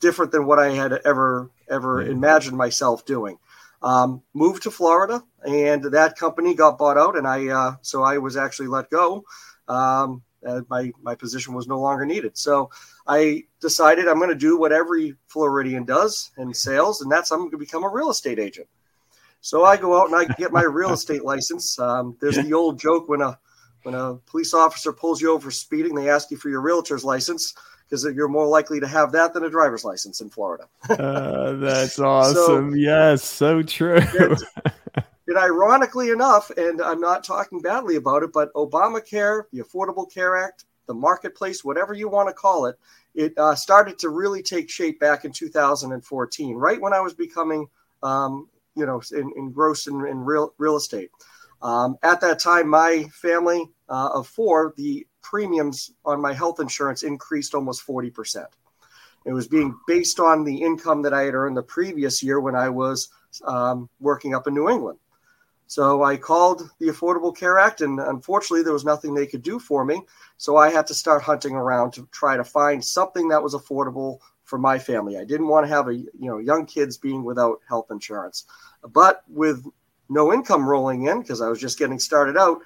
different 0.00 0.32
than 0.32 0.46
what 0.46 0.58
I 0.58 0.70
had 0.70 0.92
ever 1.04 1.50
ever 1.68 2.04
mm. 2.04 2.10
imagined 2.10 2.56
myself 2.56 3.04
doing. 3.04 3.38
Um, 3.82 4.22
moved 4.32 4.62
to 4.62 4.70
Florida, 4.70 5.22
and 5.46 5.84
that 5.84 6.16
company 6.16 6.54
got 6.54 6.78
bought 6.78 6.96
out, 6.96 7.16
and 7.16 7.26
I 7.26 7.48
uh, 7.48 7.76
so 7.82 8.02
I 8.02 8.18
was 8.18 8.36
actually 8.36 8.68
let 8.68 8.90
go. 8.90 9.24
Um, 9.68 10.22
my 10.68 10.92
my 11.02 11.14
position 11.14 11.54
was 11.54 11.66
no 11.66 11.80
longer 11.80 12.06
needed. 12.06 12.36
So 12.36 12.70
I 13.06 13.44
decided 13.60 14.08
I'm 14.08 14.18
going 14.18 14.30
to 14.30 14.34
do 14.34 14.58
what 14.58 14.72
every 14.72 15.16
Floridian 15.26 15.84
does 15.84 16.30
in 16.38 16.52
sales, 16.54 17.00
and 17.00 17.10
that's 17.10 17.30
I'm 17.30 17.40
going 17.40 17.50
to 17.50 17.58
become 17.58 17.84
a 17.84 17.88
real 17.88 18.10
estate 18.10 18.38
agent. 18.38 18.68
So 19.40 19.64
I 19.64 19.76
go 19.76 20.00
out 20.00 20.10
and 20.10 20.16
I 20.16 20.24
get 20.34 20.52
my 20.52 20.62
real 20.62 20.92
estate 20.92 21.24
license. 21.24 21.78
Um, 21.78 22.16
there's 22.20 22.36
the 22.36 22.52
old 22.52 22.78
joke 22.80 23.08
when 23.08 23.20
a 23.20 23.38
when 23.82 23.94
a 23.94 24.14
police 24.26 24.52
officer 24.52 24.92
pulls 24.92 25.20
you 25.20 25.32
over 25.32 25.44
for 25.44 25.50
speeding, 25.52 25.94
they 25.94 26.10
ask 26.10 26.32
you 26.32 26.36
for 26.36 26.48
your 26.48 26.60
realtor's 26.60 27.04
license 27.04 27.54
because 27.88 28.04
you're 28.04 28.26
more 28.26 28.46
likely 28.46 28.80
to 28.80 28.86
have 28.86 29.12
that 29.12 29.32
than 29.32 29.44
a 29.44 29.50
driver's 29.50 29.84
license 29.84 30.20
in 30.20 30.28
Florida. 30.28 30.66
uh, 30.90 31.52
that's 31.52 31.98
awesome. 32.00 32.72
So, 32.72 32.76
yes, 32.76 33.22
so 33.22 33.62
true. 33.62 33.98
and, 33.98 34.36
and 35.28 35.38
ironically 35.38 36.10
enough, 36.10 36.50
and 36.56 36.82
I'm 36.82 37.00
not 37.00 37.22
talking 37.22 37.60
badly 37.60 37.94
about 37.94 38.24
it, 38.24 38.32
but 38.32 38.52
Obamacare, 38.54 39.44
the 39.52 39.60
Affordable 39.60 40.12
Care 40.12 40.36
Act, 40.36 40.64
the 40.86 40.94
marketplace, 40.94 41.64
whatever 41.64 41.94
you 41.94 42.08
want 42.08 42.28
to 42.28 42.34
call 42.34 42.66
it, 42.66 42.76
it 43.14 43.34
uh, 43.38 43.54
started 43.54 43.98
to 44.00 44.08
really 44.08 44.42
take 44.42 44.68
shape 44.68 45.00
back 45.00 45.24
in 45.24 45.32
2014, 45.32 46.56
right 46.56 46.80
when 46.80 46.92
I 46.92 47.00
was 47.00 47.14
becoming 47.14 47.68
um, 48.02 48.48
you 48.76 48.86
know, 48.86 49.00
in, 49.12 49.32
engrossed 49.36 49.88
in, 49.88 50.06
in 50.06 50.24
real 50.24 50.54
real 50.58 50.76
estate. 50.76 51.10
Um, 51.62 51.96
at 52.02 52.20
that 52.20 52.38
time, 52.38 52.68
my 52.68 53.04
family 53.12 53.70
uh, 53.88 54.10
of 54.14 54.28
four, 54.28 54.74
the 54.76 55.06
premiums 55.22 55.92
on 56.04 56.20
my 56.20 56.32
health 56.32 56.60
insurance 56.60 57.02
increased 57.02 57.54
almost 57.54 57.82
forty 57.82 58.10
percent. 58.10 58.48
It 59.24 59.32
was 59.32 59.48
being 59.48 59.76
based 59.88 60.20
on 60.20 60.44
the 60.44 60.62
income 60.62 61.02
that 61.02 61.12
I 61.12 61.22
had 61.22 61.34
earned 61.34 61.56
the 61.56 61.62
previous 61.62 62.22
year 62.22 62.40
when 62.40 62.54
I 62.54 62.68
was 62.68 63.08
um, 63.44 63.88
working 63.98 64.34
up 64.34 64.46
in 64.46 64.54
New 64.54 64.68
England. 64.68 64.98
So 65.66 66.04
I 66.04 66.16
called 66.16 66.70
the 66.78 66.86
Affordable 66.86 67.36
Care 67.36 67.58
Act, 67.58 67.80
and 67.80 67.98
unfortunately, 67.98 68.62
there 68.62 68.72
was 68.72 68.84
nothing 68.84 69.14
they 69.14 69.26
could 69.26 69.42
do 69.42 69.58
for 69.58 69.84
me. 69.84 70.02
So 70.36 70.56
I 70.56 70.70
had 70.70 70.86
to 70.86 70.94
start 70.94 71.22
hunting 71.22 71.54
around 71.54 71.92
to 71.94 72.08
try 72.12 72.36
to 72.36 72.44
find 72.44 72.84
something 72.84 73.28
that 73.28 73.42
was 73.42 73.54
affordable 73.54 74.18
for 74.44 74.58
my 74.58 74.78
family. 74.78 75.18
I 75.18 75.24
didn't 75.24 75.48
want 75.48 75.66
to 75.66 75.74
have 75.74 75.88
a 75.88 75.94
you 75.94 76.08
know 76.20 76.38
young 76.38 76.66
kids 76.66 76.96
being 76.96 77.24
without 77.24 77.60
health 77.68 77.90
insurance, 77.90 78.46
but 78.92 79.22
with 79.28 79.64
no 80.08 80.32
income 80.32 80.68
rolling 80.68 81.06
in 81.06 81.20
because 81.20 81.40
I 81.40 81.48
was 81.48 81.60
just 81.60 81.78
getting 81.78 81.98
started 81.98 82.36
out, 82.36 82.60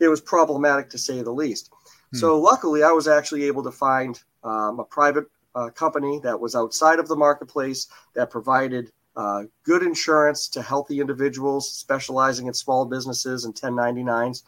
it 0.00 0.08
was 0.08 0.20
problematic 0.20 0.90
to 0.90 0.98
say 0.98 1.22
the 1.22 1.32
least. 1.32 1.70
Hmm. 2.12 2.18
So 2.18 2.40
luckily, 2.40 2.82
I 2.82 2.90
was 2.90 3.08
actually 3.08 3.44
able 3.44 3.62
to 3.64 3.70
find 3.70 4.20
um, 4.42 4.80
a 4.80 4.84
private 4.84 5.26
uh, 5.54 5.70
company 5.70 6.20
that 6.22 6.38
was 6.38 6.54
outside 6.54 6.98
of 6.98 7.08
the 7.08 7.16
marketplace 7.16 7.86
that 8.14 8.30
provided 8.30 8.90
uh, 9.16 9.44
good 9.62 9.82
insurance 9.82 10.48
to 10.48 10.62
healthy 10.62 11.00
individuals 11.00 11.72
specializing 11.72 12.48
in 12.48 12.54
small 12.54 12.84
businesses 12.84 13.44
and 13.44 13.54
1099s. 13.54 14.42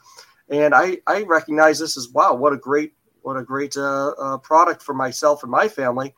And 0.48 0.74
I, 0.74 0.98
I 1.06 1.22
recognize 1.22 1.78
this 1.78 1.96
as 1.96 2.08
wow, 2.08 2.34
what 2.34 2.52
a 2.52 2.56
great 2.56 2.92
what 3.22 3.36
a 3.36 3.42
great 3.42 3.76
uh, 3.76 4.10
uh, 4.10 4.38
product 4.38 4.82
for 4.82 4.94
myself 4.94 5.42
and 5.42 5.50
my 5.50 5.66
family. 5.66 6.14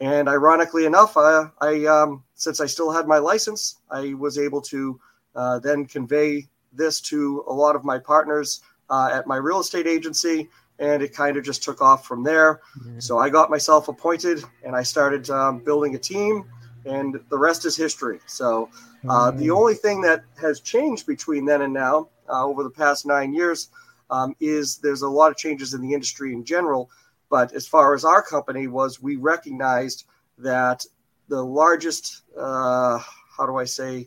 And 0.00 0.28
ironically 0.28 0.86
enough, 0.86 1.16
I, 1.16 1.48
I 1.60 1.84
um, 1.86 2.24
since 2.34 2.60
I 2.60 2.66
still 2.66 2.90
had 2.90 3.06
my 3.06 3.18
license, 3.18 3.76
I 3.90 4.14
was 4.14 4.38
able 4.38 4.60
to 4.62 5.00
uh, 5.34 5.58
then 5.60 5.86
convey 5.86 6.48
this 6.72 7.00
to 7.00 7.44
a 7.48 7.52
lot 7.52 7.76
of 7.76 7.84
my 7.84 7.98
partners 7.98 8.60
uh, 8.90 9.10
at 9.12 9.26
my 9.26 9.36
real 9.36 9.60
estate 9.60 9.86
agency, 9.86 10.48
and 10.78 11.02
it 11.02 11.14
kind 11.14 11.36
of 11.36 11.44
just 11.44 11.62
took 11.62 11.80
off 11.80 12.06
from 12.06 12.24
there. 12.24 12.60
Mm-hmm. 12.80 12.98
So 13.00 13.18
I 13.18 13.30
got 13.30 13.50
myself 13.50 13.88
appointed, 13.88 14.44
and 14.64 14.74
I 14.74 14.82
started 14.82 15.30
um, 15.30 15.60
building 15.60 15.94
a 15.94 15.98
team, 15.98 16.44
and 16.84 17.18
the 17.30 17.38
rest 17.38 17.64
is 17.64 17.76
history. 17.76 18.18
So 18.26 18.68
uh, 19.08 19.30
mm-hmm. 19.30 19.38
the 19.38 19.50
only 19.50 19.74
thing 19.74 20.00
that 20.02 20.24
has 20.40 20.60
changed 20.60 21.06
between 21.06 21.44
then 21.44 21.62
and 21.62 21.72
now, 21.72 22.08
uh, 22.28 22.44
over 22.44 22.62
the 22.62 22.70
past 22.70 23.06
nine 23.06 23.32
years, 23.32 23.68
um, 24.10 24.34
is 24.40 24.78
there's 24.78 25.02
a 25.02 25.08
lot 25.08 25.30
of 25.30 25.36
changes 25.36 25.74
in 25.74 25.80
the 25.80 25.94
industry 25.94 26.32
in 26.32 26.44
general. 26.44 26.90
But 27.34 27.52
as 27.52 27.66
far 27.66 27.96
as 27.96 28.04
our 28.04 28.22
company 28.22 28.68
was, 28.68 29.02
we 29.02 29.16
recognized 29.16 30.04
that 30.38 30.86
the 31.26 31.42
largest, 31.44 32.22
uh, 32.38 33.00
how 33.36 33.46
do 33.46 33.56
I 33.56 33.64
say, 33.64 34.06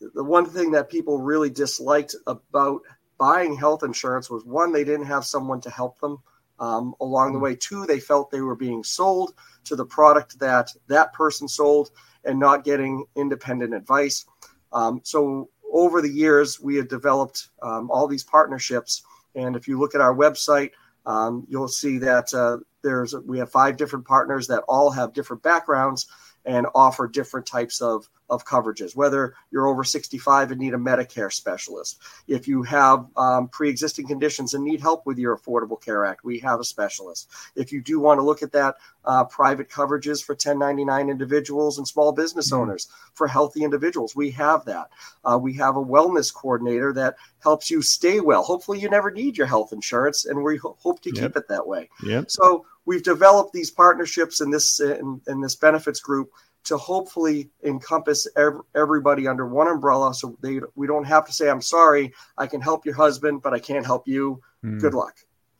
the 0.00 0.24
one 0.24 0.46
thing 0.46 0.70
that 0.70 0.88
people 0.88 1.18
really 1.20 1.50
disliked 1.50 2.14
about 2.26 2.80
buying 3.18 3.54
health 3.54 3.82
insurance 3.82 4.30
was 4.30 4.42
one, 4.42 4.72
they 4.72 4.84
didn't 4.84 5.04
have 5.04 5.26
someone 5.26 5.60
to 5.60 5.68
help 5.68 6.00
them 6.00 6.16
um, 6.58 6.94
along 6.98 7.34
the 7.34 7.38
mm. 7.38 7.42
way. 7.42 7.56
Two, 7.56 7.84
they 7.84 8.00
felt 8.00 8.30
they 8.30 8.40
were 8.40 8.56
being 8.56 8.82
sold 8.82 9.34
to 9.64 9.76
the 9.76 9.84
product 9.84 10.38
that 10.38 10.70
that 10.86 11.12
person 11.12 11.46
sold 11.46 11.90
and 12.24 12.40
not 12.40 12.64
getting 12.64 13.04
independent 13.16 13.74
advice. 13.74 14.24
Um, 14.72 15.02
so 15.04 15.50
over 15.70 16.00
the 16.00 16.08
years, 16.08 16.58
we 16.58 16.76
had 16.76 16.88
developed 16.88 17.48
um, 17.60 17.90
all 17.90 18.08
these 18.08 18.24
partnerships. 18.24 19.02
And 19.34 19.56
if 19.56 19.68
you 19.68 19.78
look 19.78 19.94
at 19.94 20.00
our 20.00 20.14
website, 20.14 20.70
um, 21.06 21.46
you'll 21.48 21.68
see 21.68 21.98
that 21.98 22.32
uh, 22.34 22.58
there's 22.82 23.14
we 23.26 23.38
have 23.38 23.50
five 23.50 23.76
different 23.76 24.06
partners 24.06 24.46
that 24.46 24.64
all 24.68 24.90
have 24.90 25.12
different 25.12 25.42
backgrounds 25.42 26.06
and 26.44 26.66
offer 26.74 27.08
different 27.08 27.46
types 27.46 27.80
of 27.80 28.08
of 28.30 28.44
coverages, 28.44 28.96
whether 28.96 29.34
you're 29.50 29.66
over 29.66 29.84
65 29.84 30.50
and 30.50 30.60
need 30.60 30.74
a 30.74 30.78
Medicare 30.78 31.32
specialist. 31.32 32.00
If 32.26 32.48
you 32.48 32.62
have 32.62 33.06
um, 33.16 33.48
pre 33.48 33.68
existing 33.68 34.06
conditions 34.06 34.54
and 34.54 34.64
need 34.64 34.80
help 34.80 35.04
with 35.06 35.18
your 35.18 35.36
Affordable 35.36 35.80
Care 35.80 36.04
Act, 36.04 36.24
we 36.24 36.38
have 36.40 36.60
a 36.60 36.64
specialist. 36.64 37.28
If 37.54 37.72
you 37.72 37.82
do 37.82 38.00
want 38.00 38.18
to 38.18 38.24
look 38.24 38.42
at 38.42 38.52
that, 38.52 38.76
uh, 39.04 39.24
private 39.24 39.68
coverages 39.68 40.24
for 40.24 40.32
1099 40.32 41.10
individuals 41.10 41.76
and 41.76 41.86
small 41.86 42.12
business 42.12 42.50
mm-hmm. 42.50 42.62
owners 42.62 42.88
for 43.12 43.26
healthy 43.26 43.62
individuals, 43.62 44.16
we 44.16 44.30
have 44.30 44.64
that. 44.64 44.88
Uh, 45.24 45.38
we 45.40 45.52
have 45.54 45.76
a 45.76 45.84
wellness 45.84 46.32
coordinator 46.32 46.92
that 46.94 47.16
helps 47.42 47.70
you 47.70 47.82
stay 47.82 48.20
well. 48.20 48.42
Hopefully, 48.42 48.80
you 48.80 48.88
never 48.88 49.10
need 49.10 49.36
your 49.36 49.46
health 49.46 49.72
insurance, 49.72 50.24
and 50.24 50.42
we 50.42 50.56
ho- 50.56 50.76
hope 50.80 51.00
to 51.02 51.10
yep. 51.14 51.22
keep 51.22 51.36
it 51.36 51.48
that 51.48 51.66
way. 51.66 51.90
Yep. 52.02 52.30
So, 52.30 52.64
we've 52.86 53.02
developed 53.02 53.52
these 53.52 53.70
partnerships 53.70 54.40
in 54.40 54.50
this 54.50 54.80
in, 54.80 55.20
in 55.26 55.40
this 55.40 55.56
benefits 55.56 56.00
group 56.00 56.30
to 56.64 56.78
hopefully 56.78 57.50
encompass 57.62 58.26
everybody 58.74 59.28
under 59.28 59.46
one 59.46 59.68
umbrella. 59.68 60.14
So 60.14 60.36
they 60.40 60.60
we 60.74 60.86
don't 60.86 61.04
have 61.04 61.26
to 61.26 61.32
say 61.32 61.48
i'm 61.48 61.62
sorry 61.62 62.12
i 62.38 62.46
can 62.46 62.60
help 62.60 62.86
your 62.86 62.94
husband 62.94 63.42
but 63.42 63.54
i 63.54 63.58
can't 63.58 63.86
help 63.86 64.08
you. 64.08 64.40
Mm. 64.64 64.80
good 64.80 64.94
luck. 64.94 65.14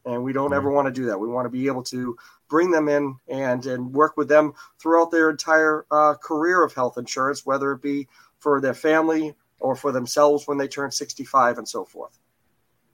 And 0.07 0.23
we 0.23 0.33
don't 0.33 0.51
mm. 0.51 0.57
ever 0.57 0.71
want 0.71 0.87
to 0.87 0.93
do 0.93 1.07
that. 1.07 1.21
We 1.21 1.29
want 1.29 1.47
to 1.47 1.51
be 1.51 1.67
able 1.67 1.83
to 1.85 2.17
bring 2.49 2.71
them 2.71 2.89
in 2.89 3.17
and 3.29 3.65
and 3.67 3.93
work 3.93 4.17
with 4.17 4.29
them 4.29 4.55
throughout 4.81 5.11
their 5.11 5.31
entire 5.31 5.87
uh, 5.91 6.15
career 6.15 6.63
of 6.63 6.75
health 6.75 6.99
insurance 6.99 7.45
whether 7.45 7.73
it 7.73 7.83
be 7.83 8.09
for 8.39 8.61
their 8.61 8.75
family 8.75 9.35
or 9.61 9.75
for 9.77 9.93
themselves 9.93 10.47
when 10.47 10.59
they 10.59 10.69
turn 10.69 10.91
65 10.91 11.59
and 11.59 11.69
so 11.69 11.85
forth. 11.85 12.19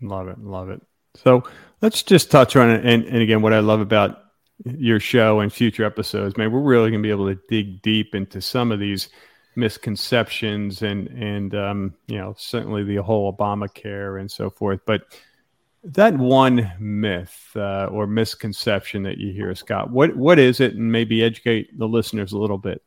Love 0.01 0.29
it 0.29 0.39
love 0.39 0.71
it 0.71 0.83
so 1.15 1.43
let's 1.83 2.03
just 2.03 2.31
touch 2.31 2.57
on 2.57 2.71
it 2.71 2.85
and, 2.85 3.05
and 3.05 3.19
again 3.19 3.43
what 3.43 3.53
i 3.53 3.61
love 3.61 3.81
about 3.81 4.31
your 4.65 5.01
show 5.01 5.41
and 5.41 5.53
future 5.53 5.85
episodes, 5.85 6.37
man, 6.37 6.53
we're 6.53 6.61
really 6.61 6.91
going 6.91 7.03
to 7.03 7.07
be 7.07 7.11
able 7.11 7.29
to 7.29 7.41
dig 7.49 7.83
deep 7.83 8.15
into 8.15 8.41
some 8.41 8.73
of 8.73 8.79
these 8.79 9.09
misconceptions 9.57 10.83
and 10.83 11.09
and 11.09 11.55
um, 11.57 11.95
you 12.07 12.17
know 12.17 12.35
certainly 12.39 12.85
the 12.85 12.97
whole 12.97 13.37
Obamacare 13.37 14.21
and 14.21 14.31
so 14.31 14.51
forth. 14.51 14.81
But 14.87 15.03
that 15.83 16.17
one 16.17 16.71
myth 16.79 17.51
uh, 17.57 17.87
or 17.87 18.07
misconception 18.07 19.03
that 19.05 19.19
you 19.19 19.33
hear, 19.33 19.55
Scott, 19.55 19.91
what 19.91 20.17
what 20.17 20.39
is 20.39 20.61
it, 20.61 20.75
and 20.75 20.93
maybe 20.93 21.23
educate 21.23 21.77
the 21.79 21.89
listeners 21.89 22.33
a 22.33 22.39
little 22.39 22.59
bit. 22.59 22.83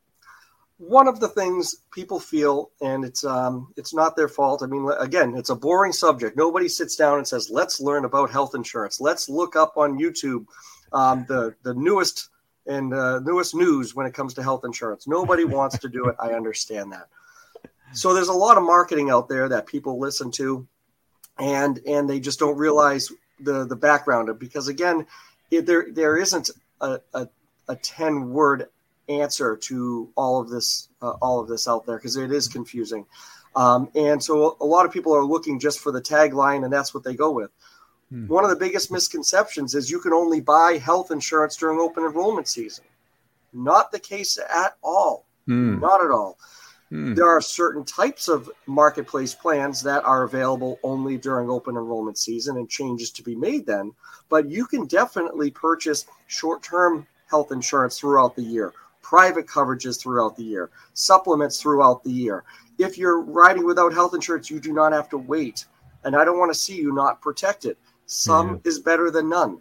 One 0.88 1.08
of 1.08 1.20
the 1.20 1.30
things 1.30 1.78
people 1.92 2.20
feel, 2.20 2.72
and 2.82 3.06
it's 3.06 3.24
um, 3.24 3.74
it's 3.78 3.94
not 3.94 4.16
their 4.16 4.28
fault. 4.28 4.64
I 4.64 4.68
mean, 4.68 4.90
again, 5.00 5.36
it's 5.36 5.50
a 5.50 5.56
boring 5.56 5.94
subject. 5.94 6.36
Nobody 6.36 6.68
sits 6.68 6.96
down 6.96 7.18
and 7.18 7.28
says, 7.28 7.50
"Let's 7.50 7.80
learn 7.80 8.06
about 8.06 8.32
health 8.32 8.54
insurance. 8.56 9.00
Let's 9.00 9.30
look 9.30 9.56
up 9.56 9.78
on 9.78 10.00
YouTube." 10.00 10.46
um, 10.94 11.26
the 11.28 11.56
the 11.64 11.74
newest 11.74 12.30
and 12.66 12.94
uh, 12.94 13.20
newest 13.20 13.56
news 13.56 13.94
when 13.94 14.06
it 14.06 14.14
comes 14.14 14.36
to 14.36 14.44
health 14.44 14.64
insurance. 14.64 15.08
Nobody 15.08 15.44
wants 15.44 15.80
to 15.80 15.90
do 15.90 16.08
it. 16.08 16.16
I 16.20 16.30
understand 16.34 16.94
that. 16.94 17.10
So 17.94 18.14
there's 18.14 18.30
a 18.30 18.34
lot 18.34 18.58
of 18.58 18.64
marketing 18.64 19.10
out 19.10 19.28
there 19.28 19.50
that 19.50 19.66
people 19.66 20.00
listen 20.00 20.32
to, 20.32 20.68
and 21.38 21.80
and 21.86 22.10
they 22.10 22.20
just 22.20 22.40
don't 22.40 22.58
realize 22.58 23.12
the 23.40 23.66
the 23.66 23.76
background 23.76 24.30
of 24.30 24.40
because 24.40 24.68
again, 24.68 25.06
it, 25.52 25.66
there 25.66 25.88
there 25.92 26.18
isn't 26.18 26.50
a, 26.80 27.00
a, 27.14 27.28
a 27.68 27.76
ten 27.76 28.30
word 28.30 28.68
answer 29.10 29.58
to 29.58 30.10
all 30.16 30.40
of 30.40 30.50
this 30.50 30.90
uh, 31.02 31.14
all 31.22 31.40
of 31.40 31.48
this 31.48 31.68
out 31.68 31.86
there 31.86 31.98
because 31.98 32.16
it 32.16 32.32
is 32.32 32.48
confusing. 32.48 33.06
Um, 33.56 33.90
and 33.96 34.24
so 34.24 34.58
a 34.62 34.66
lot 34.66 34.86
of 34.86 34.92
people 34.92 35.16
are 35.16 35.24
looking 35.24 35.60
just 35.60 35.80
for 35.80 35.92
the 35.92 36.02
tagline, 36.02 36.64
and 36.64 36.74
that's 36.74 36.94
what 36.94 37.04
they 37.04 37.14
go 37.14 37.32
with. 37.32 37.52
Hmm. 38.10 38.28
One 38.28 38.44
of 38.44 38.50
the 38.50 38.56
biggest 38.56 38.92
misconceptions 38.92 39.76
is 39.76 39.92
you 39.92 40.00
can 40.00 40.14
only 40.14 40.42
buy 40.42 40.80
health 40.84 41.12
insurance 41.12 41.56
during 41.56 41.80
open 41.80 42.04
enrollment 42.04 42.48
season. 42.48 42.86
Not 43.54 43.92
the 43.92 44.00
case 44.00 44.38
at 44.38 44.76
all. 44.84 45.26
Hmm. 45.46 45.80
Not 45.80 46.04
at 46.04 46.12
all. 46.12 46.38
Hmm. 46.90 47.16
There 47.16 47.28
are 47.28 47.42
certain 47.42 47.84
types 47.84 48.28
of 48.28 48.50
marketplace 48.66 49.34
plans 49.34 49.82
that 49.84 50.04
are 50.04 50.24
available 50.24 50.80
only 50.84 51.18
during 51.18 51.50
open 51.50 51.76
enrollment 51.76 52.18
season 52.18 52.58
and 52.58 52.70
changes 52.70 53.12
to 53.12 53.24
be 53.24 53.36
made 53.36 53.66
then. 53.66 53.94
But 54.30 54.50
you 54.50 54.66
can 54.66 54.86
definitely 54.86 55.52
purchase 55.52 56.06
short 56.28 56.64
term 56.64 57.08
health 57.30 57.52
insurance 57.52 58.00
throughout 58.00 58.36
the 58.36 58.44
year, 58.44 58.74
private 59.04 59.46
coverages 59.46 60.02
throughout 60.02 60.36
the 60.36 60.44
year, 60.44 60.72
supplements 60.96 61.62
throughout 61.62 62.04
the 62.04 62.12
year. 62.12 62.44
If 62.80 62.98
you're 62.98 63.22
riding 63.22 63.66
without 63.66 63.94
health 63.94 64.16
insurance, 64.16 64.50
you 64.50 64.60
do 64.60 64.74
not 64.74 64.94
have 64.94 65.10
to 65.10 65.18
wait. 65.20 65.66
And 66.04 66.16
I 66.16 66.26
don't 66.26 66.40
want 66.40 66.52
to 66.52 66.60
see 66.60 66.76
you 66.76 66.92
not 66.92 67.22
protected. 67.22 67.78
Some 68.08 68.60
is 68.64 68.80
better 68.80 69.12
than 69.12 69.30
none. 69.30 69.60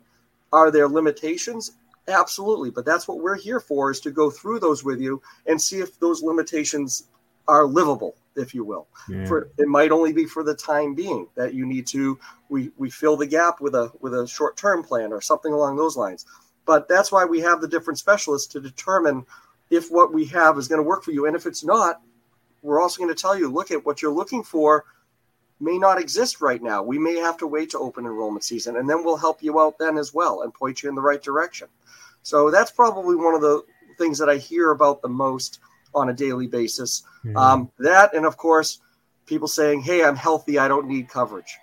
Are 0.52 0.70
there 0.70 0.88
limitations? 0.88 1.72
Absolutely. 2.08 2.70
But 2.70 2.84
that's 2.84 3.06
what 3.06 3.20
we're 3.20 3.36
here 3.36 3.60
for 3.60 3.90
is 3.90 4.00
to 4.00 4.10
go 4.10 4.30
through 4.30 4.60
those 4.60 4.82
with 4.82 5.00
you 5.00 5.22
and 5.46 5.60
see 5.60 5.78
if 5.78 5.98
those 6.00 6.22
limitations 6.22 7.08
are 7.48 7.64
livable, 7.64 8.14
if 8.36 8.54
you 8.54 8.64
will. 8.64 8.86
Yeah. 9.08 9.26
For 9.26 9.50
it 9.58 9.68
might 9.68 9.90
only 9.90 10.12
be 10.12 10.24
for 10.24 10.42
the 10.42 10.54
time 10.54 10.94
being 10.94 11.28
that 11.36 11.54
you 11.54 11.66
need 11.66 11.86
to 11.88 12.18
we 12.48 12.70
we 12.76 12.90
fill 12.90 13.16
the 13.16 13.26
gap 13.26 13.60
with 13.60 13.74
a 13.74 13.92
with 14.00 14.14
a 14.14 14.26
short 14.26 14.56
term 14.56 14.82
plan 14.82 15.12
or 15.12 15.20
something 15.20 15.52
along 15.52 15.76
those 15.76 15.96
lines. 15.96 16.26
But 16.64 16.88
that's 16.88 17.10
why 17.10 17.24
we 17.24 17.40
have 17.40 17.60
the 17.60 17.68
different 17.68 17.98
specialists 17.98 18.52
to 18.52 18.60
determine 18.60 19.26
if 19.70 19.90
what 19.90 20.12
we 20.12 20.26
have 20.26 20.58
is 20.58 20.68
going 20.68 20.78
to 20.78 20.88
work 20.88 21.02
for 21.02 21.12
you. 21.12 21.26
And 21.26 21.34
if 21.34 21.46
it's 21.46 21.64
not, 21.64 22.00
we're 22.62 22.80
also 22.80 23.02
going 23.02 23.14
to 23.14 23.20
tell 23.20 23.36
you, 23.36 23.50
look 23.50 23.70
at 23.70 23.84
what 23.84 24.00
you're 24.00 24.12
looking 24.12 24.44
for 24.44 24.84
may 25.62 25.78
not 25.78 26.00
exist 26.00 26.40
right 26.40 26.62
now. 26.62 26.82
We 26.82 26.98
may 26.98 27.16
have 27.16 27.38
to 27.38 27.46
wait 27.46 27.70
to 27.70 27.78
open 27.78 28.04
enrollment 28.04 28.44
season, 28.44 28.76
and 28.76 28.88
then 28.88 29.04
we'll 29.04 29.16
help 29.16 29.42
you 29.42 29.60
out 29.60 29.78
then 29.78 29.96
as 29.96 30.12
well 30.12 30.42
and 30.42 30.52
point 30.52 30.82
you 30.82 30.88
in 30.88 30.94
the 30.94 31.00
right 31.00 31.22
direction. 31.22 31.68
So 32.22 32.50
that's 32.50 32.70
probably 32.70 33.16
one 33.16 33.34
of 33.34 33.40
the 33.40 33.62
things 33.98 34.18
that 34.18 34.28
I 34.28 34.36
hear 34.36 34.70
about 34.70 35.02
the 35.02 35.08
most 35.08 35.60
on 35.94 36.08
a 36.08 36.12
daily 36.12 36.46
basis. 36.46 37.02
Mm-hmm. 37.24 37.36
Um, 37.36 37.70
that, 37.78 38.14
and 38.14 38.26
of 38.26 38.36
course, 38.36 38.80
people 39.26 39.48
saying, 39.48 39.82
"Hey, 39.82 40.04
I'm 40.04 40.16
healthy. 40.16 40.58
I 40.58 40.68
don't 40.68 40.88
need 40.88 41.08
coverage." 41.08 41.56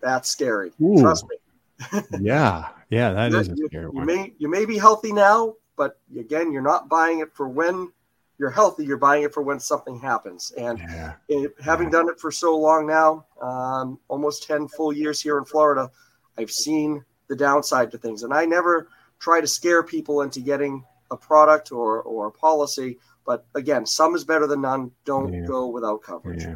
That's 0.00 0.28
scary. 0.28 0.72
Ooh. 0.80 1.00
Trust 1.00 1.26
me. 1.28 2.00
yeah, 2.20 2.68
yeah, 2.90 3.12
that 3.12 3.32
is 3.32 3.48
a 3.48 3.56
scary 3.56 3.84
you, 3.84 3.90
one. 3.90 4.08
You 4.08 4.16
may 4.16 4.32
you 4.38 4.48
may 4.48 4.64
be 4.66 4.76
healthy 4.76 5.12
now, 5.12 5.54
but 5.76 5.98
again, 6.18 6.52
you're 6.52 6.62
not 6.62 6.88
buying 6.88 7.20
it 7.20 7.32
for 7.34 7.48
when 7.48 7.92
you're 8.40 8.50
healthy, 8.50 8.86
you're 8.86 8.96
buying 8.96 9.22
it 9.22 9.34
for 9.34 9.42
when 9.42 9.60
something 9.60 10.00
happens. 10.00 10.50
And 10.56 10.78
yeah. 10.78 11.12
it, 11.28 11.52
having 11.62 11.88
yeah. 11.88 11.92
done 11.92 12.08
it 12.08 12.18
for 12.18 12.32
so 12.32 12.56
long 12.56 12.86
now, 12.86 13.26
um, 13.40 13.98
almost 14.08 14.44
10 14.44 14.66
full 14.68 14.94
years 14.94 15.20
here 15.20 15.36
in 15.36 15.44
Florida, 15.44 15.90
I've 16.38 16.50
seen 16.50 17.04
the 17.28 17.36
downside 17.36 17.90
to 17.90 17.98
things. 17.98 18.22
And 18.22 18.32
I 18.32 18.46
never 18.46 18.88
try 19.18 19.42
to 19.42 19.46
scare 19.46 19.82
people 19.82 20.22
into 20.22 20.40
getting 20.40 20.82
a 21.10 21.18
product 21.18 21.70
or, 21.70 22.00
or 22.02 22.28
a 22.28 22.32
policy. 22.32 22.98
But 23.26 23.44
again, 23.54 23.84
some 23.84 24.14
is 24.14 24.24
better 24.24 24.46
than 24.46 24.62
none. 24.62 24.90
Don't 25.04 25.32
yeah. 25.32 25.44
go 25.44 25.66
without 25.66 26.02
coverage. 26.02 26.46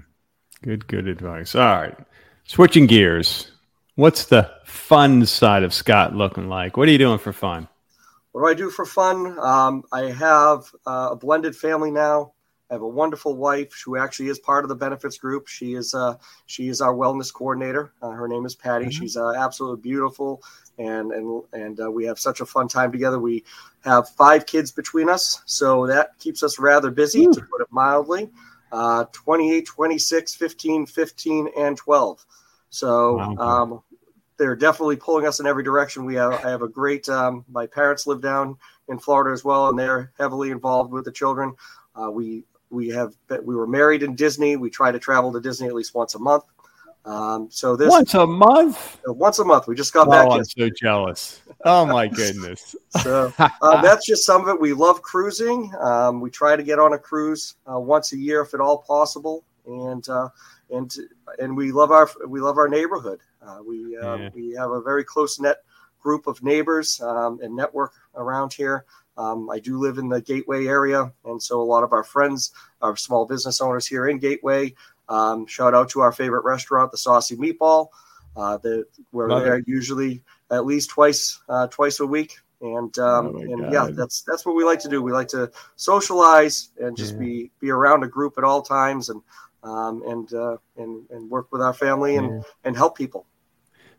Good, 0.62 0.86
good 0.86 1.06
advice. 1.06 1.54
All 1.54 1.60
right. 1.60 1.98
Switching 2.44 2.86
gears. 2.86 3.50
What's 3.96 4.26
the 4.26 4.50
fun 4.64 5.24
side 5.24 5.62
of 5.62 5.72
Scott 5.72 6.16
looking 6.16 6.48
like? 6.48 6.76
What 6.76 6.88
are 6.88 6.90
you 6.90 6.98
doing 6.98 7.18
for 7.18 7.32
fun? 7.32 7.68
What 8.32 8.40
do 8.40 8.46
I 8.48 8.54
do 8.54 8.68
for 8.68 8.84
fun? 8.84 9.38
Um, 9.38 9.84
I 9.92 10.10
have 10.10 10.64
uh, 10.84 11.10
a 11.12 11.16
blended 11.16 11.54
family 11.54 11.92
now. 11.92 12.32
I 12.68 12.74
have 12.74 12.82
a 12.82 12.88
wonderful 12.88 13.36
wife 13.36 13.80
who 13.84 13.96
actually 13.96 14.30
is 14.30 14.40
part 14.40 14.64
of 14.64 14.68
the 14.68 14.74
benefits 14.74 15.16
group. 15.16 15.46
She 15.46 15.74
is 15.74 15.94
uh, 15.94 16.16
she 16.46 16.66
is 16.66 16.80
our 16.80 16.92
wellness 16.92 17.32
coordinator. 17.32 17.92
Uh, 18.02 18.10
her 18.10 18.26
name 18.26 18.44
is 18.46 18.56
Patty. 18.56 18.86
Mm-hmm. 18.86 19.00
She's 19.00 19.16
uh, 19.16 19.30
absolutely 19.36 19.82
beautiful, 19.82 20.42
and 20.76 21.12
and 21.12 21.42
and 21.52 21.80
uh, 21.80 21.88
we 21.88 22.04
have 22.04 22.18
such 22.18 22.40
a 22.40 22.46
fun 22.46 22.66
time 22.66 22.90
together. 22.90 23.20
We 23.20 23.44
have 23.84 24.08
five 24.08 24.44
kids 24.46 24.72
between 24.72 25.08
us, 25.08 25.42
so 25.46 25.86
that 25.86 26.18
keeps 26.18 26.42
us 26.42 26.58
rather 26.58 26.90
busy, 26.90 27.26
Ooh. 27.26 27.32
to 27.32 27.40
put 27.42 27.60
it 27.60 27.68
mildly. 27.70 28.28
Uh, 28.72 29.04
28, 29.12 29.66
26, 29.66 30.34
15, 30.34 30.86
15, 30.86 31.48
and 31.56 31.76
12. 31.76 32.26
So 32.74 33.18
wow. 33.18 33.36
um, 33.38 33.82
they're 34.36 34.56
definitely 34.56 34.96
pulling 34.96 35.26
us 35.26 35.38
in 35.38 35.46
every 35.46 35.62
direction. 35.62 36.04
We 36.04 36.16
have 36.16 36.32
I 36.44 36.50
have 36.50 36.62
a 36.62 36.68
great. 36.68 37.08
Um, 37.08 37.44
my 37.48 37.66
parents 37.66 38.06
live 38.06 38.20
down 38.20 38.56
in 38.88 38.98
Florida 38.98 39.32
as 39.32 39.44
well, 39.44 39.68
and 39.68 39.78
they're 39.78 40.12
heavily 40.18 40.50
involved 40.50 40.92
with 40.92 41.04
the 41.04 41.12
children. 41.12 41.54
Uh, 41.94 42.10
we 42.10 42.44
we 42.70 42.88
have 42.88 43.14
we 43.44 43.54
were 43.54 43.68
married 43.68 44.02
in 44.02 44.16
Disney. 44.16 44.56
We 44.56 44.70
try 44.70 44.90
to 44.90 44.98
travel 44.98 45.32
to 45.32 45.40
Disney 45.40 45.68
at 45.68 45.74
least 45.74 45.94
once 45.94 46.16
a 46.16 46.18
month. 46.18 46.42
Um, 47.04 47.48
so 47.48 47.76
this 47.76 47.90
once 47.90 48.14
a 48.14 48.26
month, 48.26 48.98
uh, 49.08 49.12
once 49.12 49.38
a 49.38 49.44
month. 49.44 49.68
We 49.68 49.76
just 49.76 49.92
got 49.92 50.08
oh, 50.08 50.10
back. 50.10 50.26
I'm 50.28 50.44
so 50.44 50.68
jealous. 50.70 51.42
Oh 51.64 51.86
my 51.86 52.08
goodness. 52.08 52.74
so 53.02 53.32
uh, 53.38 53.82
that's 53.82 54.04
just 54.04 54.26
some 54.26 54.42
of 54.42 54.48
it. 54.48 54.60
We 54.60 54.72
love 54.72 55.00
cruising. 55.00 55.72
Um, 55.80 56.20
we 56.20 56.28
try 56.28 56.56
to 56.56 56.62
get 56.64 56.80
on 56.80 56.94
a 56.94 56.98
cruise 56.98 57.54
uh, 57.72 57.78
once 57.78 58.12
a 58.12 58.16
year 58.16 58.40
if 58.40 58.52
at 58.52 58.60
all 58.60 58.78
possible, 58.78 59.44
and 59.64 60.08
uh, 60.08 60.28
and 60.70 60.94
and 61.38 61.56
we 61.56 61.72
love 61.72 61.90
our 61.90 62.08
we 62.26 62.40
love 62.40 62.58
our 62.58 62.68
neighborhood. 62.68 63.20
Uh, 63.42 63.58
we 63.66 63.96
yeah. 64.00 64.30
we 64.34 64.52
have 64.52 64.70
a 64.70 64.80
very 64.80 65.04
close 65.04 65.38
net 65.38 65.58
group 66.00 66.26
of 66.26 66.42
neighbors 66.42 67.00
um, 67.00 67.40
and 67.42 67.56
network 67.56 67.92
around 68.14 68.52
here. 68.52 68.84
Um, 69.16 69.48
I 69.48 69.58
do 69.60 69.78
live 69.78 69.98
in 69.98 70.08
the 70.08 70.20
Gateway 70.20 70.66
area, 70.66 71.12
and 71.24 71.42
so 71.42 71.60
a 71.60 71.64
lot 71.64 71.84
of 71.84 71.92
our 71.92 72.04
friends 72.04 72.52
are 72.82 72.96
small 72.96 73.26
business 73.26 73.60
owners 73.60 73.86
here 73.86 74.08
in 74.08 74.18
Gateway. 74.18 74.74
Um, 75.08 75.46
shout 75.46 75.74
out 75.74 75.90
to 75.90 76.00
our 76.00 76.12
favorite 76.12 76.44
restaurant, 76.44 76.90
the 76.90 76.98
Saucy 76.98 77.36
Meatball. 77.36 77.88
Uh, 78.36 78.58
the, 78.58 78.84
we're 79.12 79.28
Love 79.28 79.44
there 79.44 79.56
it. 79.56 79.68
usually 79.68 80.22
at 80.50 80.66
least 80.66 80.90
twice 80.90 81.40
uh, 81.48 81.68
twice 81.68 82.00
a 82.00 82.06
week, 82.06 82.38
and 82.60 82.98
um, 82.98 83.36
oh 83.36 83.38
and 83.38 83.60
God. 83.60 83.72
yeah, 83.72 83.88
that's 83.92 84.22
that's 84.22 84.44
what 84.44 84.56
we 84.56 84.64
like 84.64 84.80
to 84.80 84.88
do. 84.88 85.02
We 85.02 85.12
like 85.12 85.28
to 85.28 85.52
socialize 85.76 86.70
and 86.78 86.96
just 86.96 87.14
yeah. 87.14 87.20
be 87.20 87.50
be 87.60 87.70
around 87.70 88.02
a 88.02 88.08
group 88.08 88.34
at 88.36 88.44
all 88.44 88.62
times, 88.62 89.08
and 89.08 89.22
um, 89.64 90.02
and 90.06 90.32
uh, 90.32 90.56
and 90.76 91.04
and 91.10 91.30
work 91.30 91.50
with 91.50 91.60
our 91.60 91.74
family 91.74 92.16
and 92.16 92.30
yeah. 92.30 92.42
and 92.64 92.76
help 92.76 92.96
people. 92.96 93.26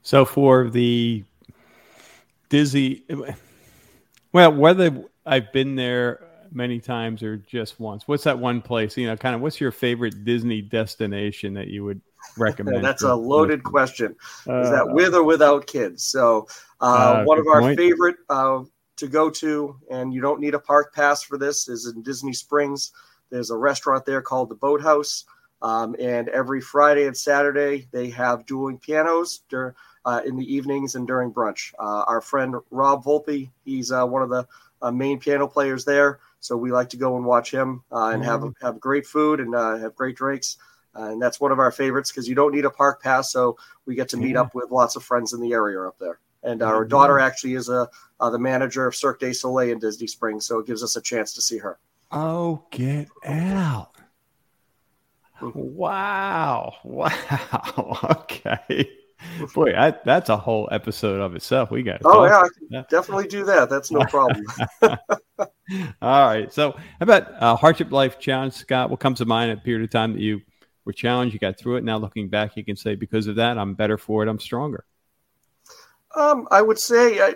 So 0.01 0.23
for 0.23 0.69
the 0.69 1.23
Disney 2.49 3.03
well, 4.35 4.51
whether 4.51 5.05
I've 5.25 5.53
been 5.53 5.75
there 5.75 6.27
many 6.51 6.81
times 6.81 7.23
or 7.23 7.37
just 7.37 7.79
once, 7.79 8.05
what's 8.05 8.25
that 8.25 8.37
one 8.37 8.61
place? 8.61 8.97
You 8.97 9.07
know, 9.07 9.15
kind 9.15 9.33
of 9.33 9.39
what's 9.39 9.61
your 9.61 9.71
favorite 9.71 10.25
Disney 10.25 10.61
destination 10.61 11.53
that 11.53 11.69
you 11.69 11.85
would 11.85 12.01
recommend? 12.37 12.83
That's 12.83 13.03
a 13.03 13.15
loaded 13.15 13.63
question. 13.63 14.13
Uh, 14.45 14.59
Is 14.59 14.69
that 14.71 14.89
with 14.89 15.15
or 15.15 15.23
without 15.23 15.67
kids? 15.67 16.03
So, 16.03 16.49
uh, 16.81 16.83
uh, 16.83 17.23
one 17.23 17.39
of 17.39 17.47
our 17.47 17.61
point. 17.61 17.77
favorite 17.77 18.17
uh, 18.29 18.63
to 18.97 19.07
go 19.07 19.29
to, 19.29 19.77
and 19.89 20.13
you 20.13 20.19
don't 20.19 20.41
need 20.41 20.53
a 20.53 20.59
park 20.59 20.93
pass 20.93 21.23
for 21.23 21.37
this, 21.37 21.69
is 21.69 21.85
in 21.85 22.01
Disney 22.01 22.33
Springs. 22.33 22.91
There's 23.29 23.51
a 23.51 23.57
restaurant 23.57 24.05
there 24.05 24.21
called 24.21 24.49
the 24.49 24.55
Boathouse. 24.55 25.23
Um, 25.65 25.95
and 25.99 26.29
every 26.29 26.61
Friday 26.61 27.07
and 27.07 27.17
Saturday, 27.17 27.87
they 27.91 28.09
have 28.11 28.45
dueling 28.45 28.77
pianos. 28.77 29.41
During, 29.49 29.73
uh, 30.05 30.21
in 30.25 30.35
the 30.35 30.53
evenings 30.53 30.95
and 30.95 31.07
during 31.07 31.33
brunch. 31.33 31.73
Uh, 31.79 32.03
our 32.07 32.21
friend 32.21 32.55
Rob 32.69 33.03
Volpe, 33.03 33.49
he's 33.63 33.91
uh, 33.91 34.05
one 34.05 34.21
of 34.21 34.29
the 34.29 34.47
uh, 34.81 34.91
main 34.91 35.19
piano 35.19 35.47
players 35.47 35.83
there, 35.83 36.19
so 36.39 36.55
we 36.55 36.71
like 36.71 36.89
to 36.89 36.97
go 36.97 37.17
and 37.17 37.25
watch 37.25 37.51
him 37.51 37.83
uh, 37.91 38.09
and 38.13 38.21
mm-hmm. 38.21 38.43
have 38.43 38.53
have 38.61 38.79
great 38.79 39.07
food 39.07 39.39
and 39.39 39.55
uh, 39.55 39.77
have 39.77 39.95
great 39.95 40.15
drinks. 40.15 40.57
and 40.93 41.21
that's 41.21 41.39
one 41.39 41.51
of 41.51 41.59
our 41.59 41.71
favorites 41.71 42.11
because 42.11 42.27
you 42.27 42.35
don't 42.35 42.53
need 42.53 42.65
a 42.65 42.69
park 42.69 43.01
pass, 43.01 43.31
so 43.31 43.57
we 43.85 43.95
get 43.95 44.09
to 44.09 44.17
meet 44.17 44.33
yeah. 44.33 44.41
up 44.41 44.53
with 44.53 44.69
lots 44.71 44.95
of 44.95 45.03
friends 45.03 45.33
in 45.33 45.41
the 45.41 45.53
area 45.53 45.81
up 45.81 45.97
there. 45.99 46.19
And 46.43 46.61
our 46.61 46.81
mm-hmm. 46.81 46.89
daughter 46.89 47.19
actually 47.19 47.55
is 47.55 47.69
a 47.69 47.89
the 48.19 48.39
manager 48.39 48.85
of 48.85 48.95
Cirque 48.95 49.19
du 49.19 49.33
Soleil 49.33 49.71
in 49.71 49.79
Disney 49.79 50.07
Springs, 50.07 50.45
so 50.45 50.59
it 50.59 50.67
gives 50.67 50.83
us 50.83 50.95
a 50.95 51.01
chance 51.01 51.33
to 51.33 51.41
see 51.41 51.57
her. 51.57 51.79
Oh, 52.11 52.63
get 52.69 53.09
out! 53.25 53.94
Wow! 55.53 56.73
Wow! 56.83 57.99
Okay. 58.03 58.89
Boy, 59.53 59.73
I, 59.77 59.93
that's 60.05 60.29
a 60.29 60.37
whole 60.37 60.67
episode 60.71 61.21
of 61.21 61.35
itself. 61.35 61.71
We 61.71 61.83
got. 61.83 62.01
Oh 62.05 62.25
yeah, 62.25 62.39
I 62.39 62.47
can 62.57 62.85
definitely 62.89 63.27
do 63.27 63.43
that. 63.45 63.69
That's 63.69 63.91
no 63.91 64.01
problem. 64.05 64.45
All 66.01 66.27
right. 66.27 66.51
So, 66.53 66.71
how 66.71 66.81
about 67.01 67.41
uh, 67.41 67.55
hardship 67.55 67.91
life 67.91 68.19
challenge, 68.19 68.53
Scott? 68.53 68.89
What 68.89 68.99
comes 68.99 69.19
to 69.19 69.25
mind 69.25 69.51
at 69.51 69.57
a 69.57 69.61
period 69.61 69.83
of 69.83 69.89
time 69.89 70.13
that 70.13 70.21
you 70.21 70.41
were 70.85 70.93
challenged, 70.93 71.33
you 71.33 71.39
got 71.39 71.57
through 71.57 71.77
it. 71.77 71.83
Now, 71.83 71.97
looking 71.97 72.29
back, 72.29 72.55
you 72.55 72.63
can 72.63 72.75
say 72.75 72.95
because 72.95 73.27
of 73.27 73.35
that, 73.37 73.57
I'm 73.57 73.73
better 73.73 73.97
for 73.97 74.23
it. 74.23 74.29
I'm 74.29 74.39
stronger. 74.39 74.85
Um, 76.15 76.47
I 76.51 76.61
would 76.61 76.79
say, 76.79 77.19
I, 77.19 77.35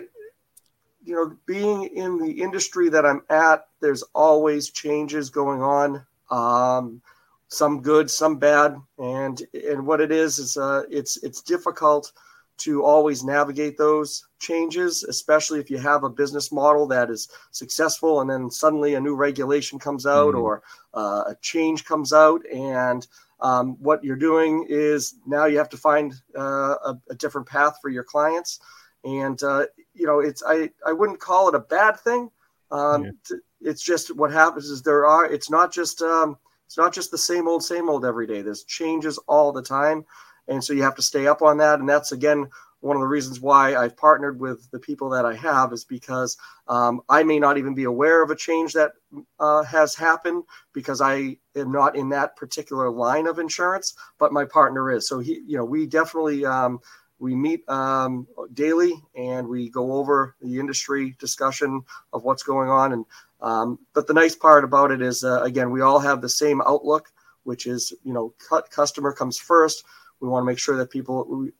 you 1.04 1.14
know, 1.14 1.36
being 1.46 1.84
in 1.84 2.18
the 2.18 2.30
industry 2.30 2.88
that 2.88 3.04
I'm 3.04 3.22
at, 3.28 3.66
there's 3.80 4.02
always 4.14 4.70
changes 4.70 5.28
going 5.28 5.60
on. 5.60 6.06
Um, 6.30 7.02
some 7.50 7.82
good, 7.82 8.10
some 8.10 8.38
bad, 8.38 8.76
and 8.98 9.42
and 9.68 9.86
what 9.86 10.00
it 10.00 10.12
is 10.12 10.38
is 10.38 10.56
uh, 10.56 10.84
it's 10.90 11.16
it's 11.22 11.42
difficult 11.42 12.12
to 12.58 12.84
always 12.84 13.24
navigate 13.24 13.76
those 13.76 14.26
changes, 14.38 15.02
especially 15.02 15.58
if 15.58 15.70
you 15.70 15.78
have 15.78 16.04
a 16.04 16.10
business 16.10 16.52
model 16.52 16.86
that 16.86 17.10
is 17.10 17.28
successful 17.52 18.20
and 18.20 18.28
then 18.28 18.50
suddenly 18.50 18.94
a 18.94 19.00
new 19.00 19.14
regulation 19.14 19.78
comes 19.78 20.06
out 20.06 20.34
mm-hmm. 20.34 20.42
or 20.42 20.62
uh, 20.92 21.24
a 21.28 21.36
change 21.40 21.84
comes 21.86 22.12
out 22.12 22.42
and 22.52 23.06
um, 23.40 23.76
what 23.80 24.04
you're 24.04 24.16
doing 24.16 24.66
is 24.68 25.14
now 25.26 25.46
you 25.46 25.56
have 25.56 25.70
to 25.70 25.78
find 25.78 26.12
uh, 26.36 26.74
a, 26.84 27.00
a, 27.08 27.14
different 27.14 27.46
path 27.46 27.78
for 27.80 27.88
your 27.88 28.04
clients 28.04 28.60
and 29.04 29.42
uh, 29.42 29.64
you 29.94 30.06
know 30.06 30.20
it's 30.20 30.42
I, 30.46 30.68
I 30.86 30.92
wouldn't 30.92 31.20
call 31.20 31.48
it 31.48 31.54
a 31.54 31.60
bad 31.60 31.98
thing 31.98 32.30
um, 32.70 33.04
yeah. 33.04 33.36
it's 33.62 33.82
just 33.82 34.14
what 34.14 34.30
happens 34.30 34.66
is 34.66 34.82
there 34.82 35.06
are 35.06 35.24
it's 35.24 35.48
not 35.48 35.72
just 35.72 36.02
um, 36.02 36.36
it's 36.70 36.78
not 36.78 36.94
just 36.94 37.10
the 37.10 37.18
same 37.18 37.48
old, 37.48 37.64
same 37.64 37.88
old 37.88 38.04
every 38.04 38.28
day. 38.28 38.42
There's 38.42 38.62
changes 38.62 39.18
all 39.26 39.50
the 39.50 39.60
time. 39.60 40.04
And 40.46 40.62
so 40.62 40.72
you 40.72 40.84
have 40.84 40.94
to 40.94 41.02
stay 41.02 41.26
up 41.26 41.42
on 41.42 41.56
that. 41.56 41.80
And 41.80 41.88
that's, 41.88 42.12
again, 42.12 42.48
one 42.78 42.94
of 42.94 43.00
the 43.00 43.08
reasons 43.08 43.40
why 43.40 43.74
I've 43.74 43.96
partnered 43.96 44.38
with 44.38 44.70
the 44.70 44.78
people 44.78 45.10
that 45.10 45.26
I 45.26 45.34
have 45.34 45.72
is 45.72 45.82
because 45.82 46.36
um, 46.68 47.00
I 47.08 47.24
may 47.24 47.40
not 47.40 47.58
even 47.58 47.74
be 47.74 47.82
aware 47.82 48.22
of 48.22 48.30
a 48.30 48.36
change 48.36 48.74
that 48.74 48.92
uh, 49.40 49.64
has 49.64 49.96
happened 49.96 50.44
because 50.72 51.00
I 51.00 51.38
am 51.56 51.72
not 51.72 51.96
in 51.96 52.10
that 52.10 52.36
particular 52.36 52.88
line 52.88 53.26
of 53.26 53.40
insurance, 53.40 53.96
but 54.20 54.32
my 54.32 54.44
partner 54.44 54.92
is. 54.92 55.08
So 55.08 55.18
he, 55.18 55.42
you 55.44 55.56
know, 55.56 55.64
we 55.64 55.86
definitely 55.86 56.46
um, 56.46 56.78
we 57.18 57.34
meet 57.34 57.68
um, 57.68 58.28
daily 58.54 58.94
and 59.16 59.48
we 59.48 59.70
go 59.70 59.94
over 59.94 60.36
the 60.40 60.60
industry 60.60 61.16
discussion 61.18 61.82
of 62.12 62.22
what's 62.22 62.44
going 62.44 62.70
on 62.70 62.92
and 62.92 63.04
um, 63.42 63.78
but 63.94 64.06
the 64.06 64.14
nice 64.14 64.34
part 64.34 64.64
about 64.64 64.90
it 64.90 65.00
is, 65.02 65.24
uh, 65.24 65.42
again, 65.42 65.70
we 65.70 65.80
all 65.80 65.98
have 65.98 66.20
the 66.20 66.28
same 66.28 66.60
outlook, 66.60 67.10
which 67.44 67.66
is, 67.66 67.92
you 68.04 68.12
know, 68.12 68.34
customer 68.70 69.12
comes 69.12 69.38
first. 69.38 69.84
We 70.20 70.28
want 70.28 70.42
to 70.42 70.46
make 70.46 70.58
sure 70.58 70.76
that 70.76 70.90
people, 70.90 71.26
we, 71.28 71.52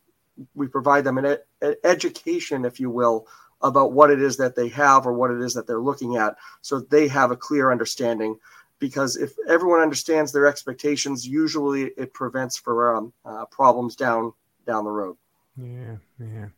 we 0.54 0.68
provide 0.68 1.04
them 1.04 1.18
an, 1.18 1.38
an 1.62 1.74
education, 1.84 2.64
if 2.64 2.80
you 2.80 2.90
will, 2.90 3.26
about 3.62 3.92
what 3.92 4.10
it 4.10 4.20
is 4.20 4.36
that 4.38 4.56
they 4.56 4.68
have 4.68 5.06
or 5.06 5.12
what 5.12 5.30
it 5.30 5.40
is 5.40 5.54
that 5.54 5.66
they're 5.66 5.80
looking 5.80 6.16
at 6.16 6.36
so 6.62 6.80
they 6.80 7.08
have 7.08 7.30
a 7.30 7.36
clear 7.36 7.70
understanding. 7.70 8.38
Because 8.78 9.16
if 9.16 9.34
everyone 9.46 9.80
understands 9.80 10.32
their 10.32 10.46
expectations 10.46 11.26
usually 11.26 11.84
it 11.98 12.14
prevents 12.14 12.56
for 12.56 12.96
um, 12.96 13.12
uh, 13.24 13.44
problems 13.46 13.96
down 13.96 14.32
down 14.66 14.84
the 14.84 14.90
road. 14.90 15.16
Yeah 15.56 15.96
yeah. 16.18 16.48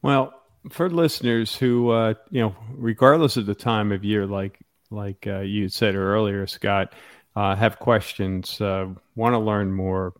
Well 0.00 0.32
for 0.68 0.90
listeners 0.90 1.56
who 1.56 1.90
uh, 1.90 2.14
you 2.30 2.40
know, 2.42 2.54
regardless 2.72 3.36
of 3.36 3.46
the 3.46 3.54
time 3.54 3.92
of 3.92 4.04
year, 4.04 4.26
like 4.26 4.58
like 4.90 5.26
uh, 5.26 5.40
you 5.40 5.68
said 5.68 5.94
earlier, 5.94 6.46
Scott, 6.46 6.92
uh, 7.36 7.54
have 7.56 7.78
questions, 7.78 8.60
uh, 8.60 8.88
want 9.14 9.34
to 9.34 9.38
learn 9.38 9.72
more, 9.72 10.14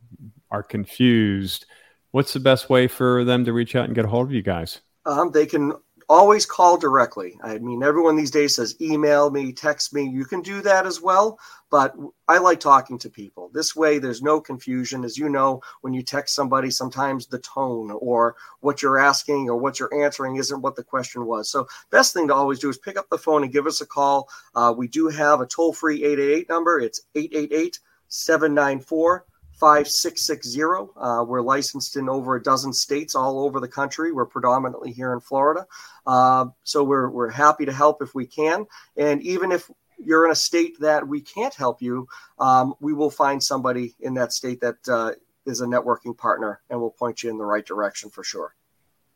are 0.50 0.62
confused. 0.62 1.66
What's 2.12 2.32
the 2.32 2.40
best 2.40 2.70
way 2.70 2.88
for 2.88 3.24
them 3.24 3.44
to 3.44 3.52
reach 3.52 3.76
out 3.76 3.84
and 3.84 3.94
get 3.94 4.04
a 4.04 4.08
hold 4.08 4.28
of 4.28 4.32
you 4.32 4.42
guys? 4.42 4.80
Um, 5.06 5.30
they 5.30 5.46
can 5.46 5.72
always 6.10 6.44
call 6.44 6.76
directly. 6.76 7.38
I 7.40 7.58
mean, 7.58 7.84
everyone 7.84 8.16
these 8.16 8.32
days 8.32 8.56
says 8.56 8.74
email 8.80 9.30
me, 9.30 9.52
text 9.52 9.94
me. 9.94 10.08
You 10.08 10.24
can 10.24 10.42
do 10.42 10.60
that 10.62 10.84
as 10.84 11.00
well, 11.00 11.38
but 11.70 11.94
I 12.26 12.38
like 12.38 12.58
talking 12.58 12.98
to 12.98 13.08
people. 13.08 13.48
This 13.54 13.76
way, 13.76 14.00
there's 14.00 14.20
no 14.20 14.40
confusion. 14.40 15.04
As 15.04 15.16
you 15.16 15.28
know, 15.28 15.62
when 15.82 15.94
you 15.94 16.02
text 16.02 16.34
somebody, 16.34 16.68
sometimes 16.68 17.26
the 17.26 17.38
tone 17.38 17.92
or 17.92 18.34
what 18.58 18.82
you're 18.82 18.98
asking 18.98 19.48
or 19.48 19.56
what 19.56 19.78
you're 19.78 20.02
answering 20.04 20.34
isn't 20.34 20.60
what 20.60 20.74
the 20.74 20.82
question 20.82 21.26
was. 21.26 21.48
So, 21.48 21.68
best 21.92 22.12
thing 22.12 22.26
to 22.26 22.34
always 22.34 22.58
do 22.58 22.68
is 22.68 22.76
pick 22.76 22.98
up 22.98 23.08
the 23.08 23.16
phone 23.16 23.44
and 23.44 23.52
give 23.52 23.68
us 23.68 23.80
a 23.80 23.86
call. 23.86 24.28
Uh, 24.56 24.74
we 24.76 24.88
do 24.88 25.06
have 25.06 25.40
a 25.40 25.46
toll 25.46 25.72
free 25.72 26.02
888 26.02 26.48
number, 26.48 26.80
it's 26.80 27.02
888 27.14 27.78
794 28.08 29.24
5660. 29.60 30.62
Uh, 30.96 31.22
we're 31.24 31.42
licensed 31.42 31.96
in 31.96 32.08
over 32.08 32.36
a 32.36 32.42
dozen 32.42 32.72
states 32.72 33.14
all 33.14 33.44
over 33.44 33.60
the 33.60 33.68
country. 33.68 34.10
We're 34.10 34.24
predominantly 34.24 34.90
here 34.90 35.12
in 35.12 35.20
Florida. 35.20 35.66
Uh, 36.06 36.46
so 36.64 36.82
we're, 36.82 37.10
we're 37.10 37.30
happy 37.30 37.66
to 37.66 37.72
help 37.72 38.02
if 38.02 38.14
we 38.14 38.26
can. 38.26 38.66
And 38.96 39.22
even 39.22 39.52
if 39.52 39.70
you're 39.98 40.24
in 40.24 40.30
a 40.30 40.36
state 40.36 40.80
that 40.80 41.06
we 41.06 41.20
can't 41.20 41.54
help 41.54 41.82
you, 41.82 42.08
um, 42.38 42.74
we 42.80 42.94
will 42.94 43.10
find 43.10 43.42
somebody 43.42 43.94
in 44.00 44.14
that 44.14 44.32
state 44.32 44.60
that 44.62 44.76
uh, 44.88 45.12
is 45.44 45.60
a 45.60 45.66
networking 45.66 46.16
partner 46.16 46.62
and 46.70 46.80
will 46.80 46.90
point 46.90 47.22
you 47.22 47.28
in 47.28 47.36
the 47.36 47.44
right 47.44 47.66
direction 47.66 48.08
for 48.08 48.24
sure. 48.24 48.54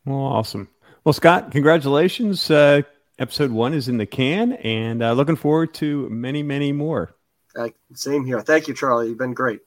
Well, 0.04 0.18
awesome. 0.18 0.68
Well, 1.04 1.14
Scott, 1.14 1.50
congratulations. 1.52 2.50
Uh, 2.50 2.82
episode 3.18 3.50
one 3.50 3.72
is 3.72 3.88
in 3.88 3.96
the 3.96 4.06
can, 4.06 4.52
and 4.52 5.02
uh, 5.02 5.12
looking 5.12 5.36
forward 5.36 5.72
to 5.74 6.08
many, 6.10 6.42
many 6.42 6.72
more. 6.72 7.14
Uh, 7.56 7.68
same 7.94 8.26
here. 8.26 8.40
Thank 8.40 8.68
you, 8.68 8.74
Charlie. 8.74 9.08
You've 9.08 9.18
been 9.18 9.32
great. 9.32 9.60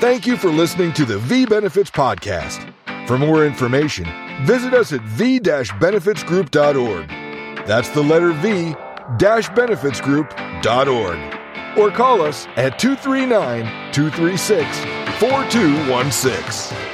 Thank 0.00 0.26
you 0.26 0.36
for 0.38 0.48
listening 0.48 0.94
to 0.94 1.04
the 1.04 1.18
V 1.18 1.44
Benefits 1.44 1.90
Podcast. 1.90 2.72
For 3.06 3.18
more 3.18 3.44
information, 3.44 4.06
visit 4.46 4.72
us 4.72 4.94
at 4.94 5.02
v-benefitsgroup.org. 5.02 7.08
That's 7.66 7.90
the 7.90 8.02
letter 8.02 8.32
V 8.32 8.74
benefitsgroup.org. 9.18 11.78
Or 11.78 11.90
call 11.90 12.22
us 12.22 12.46
at 12.56 12.78
239 12.78 13.92
236 13.92 14.78
4216. 15.18 16.89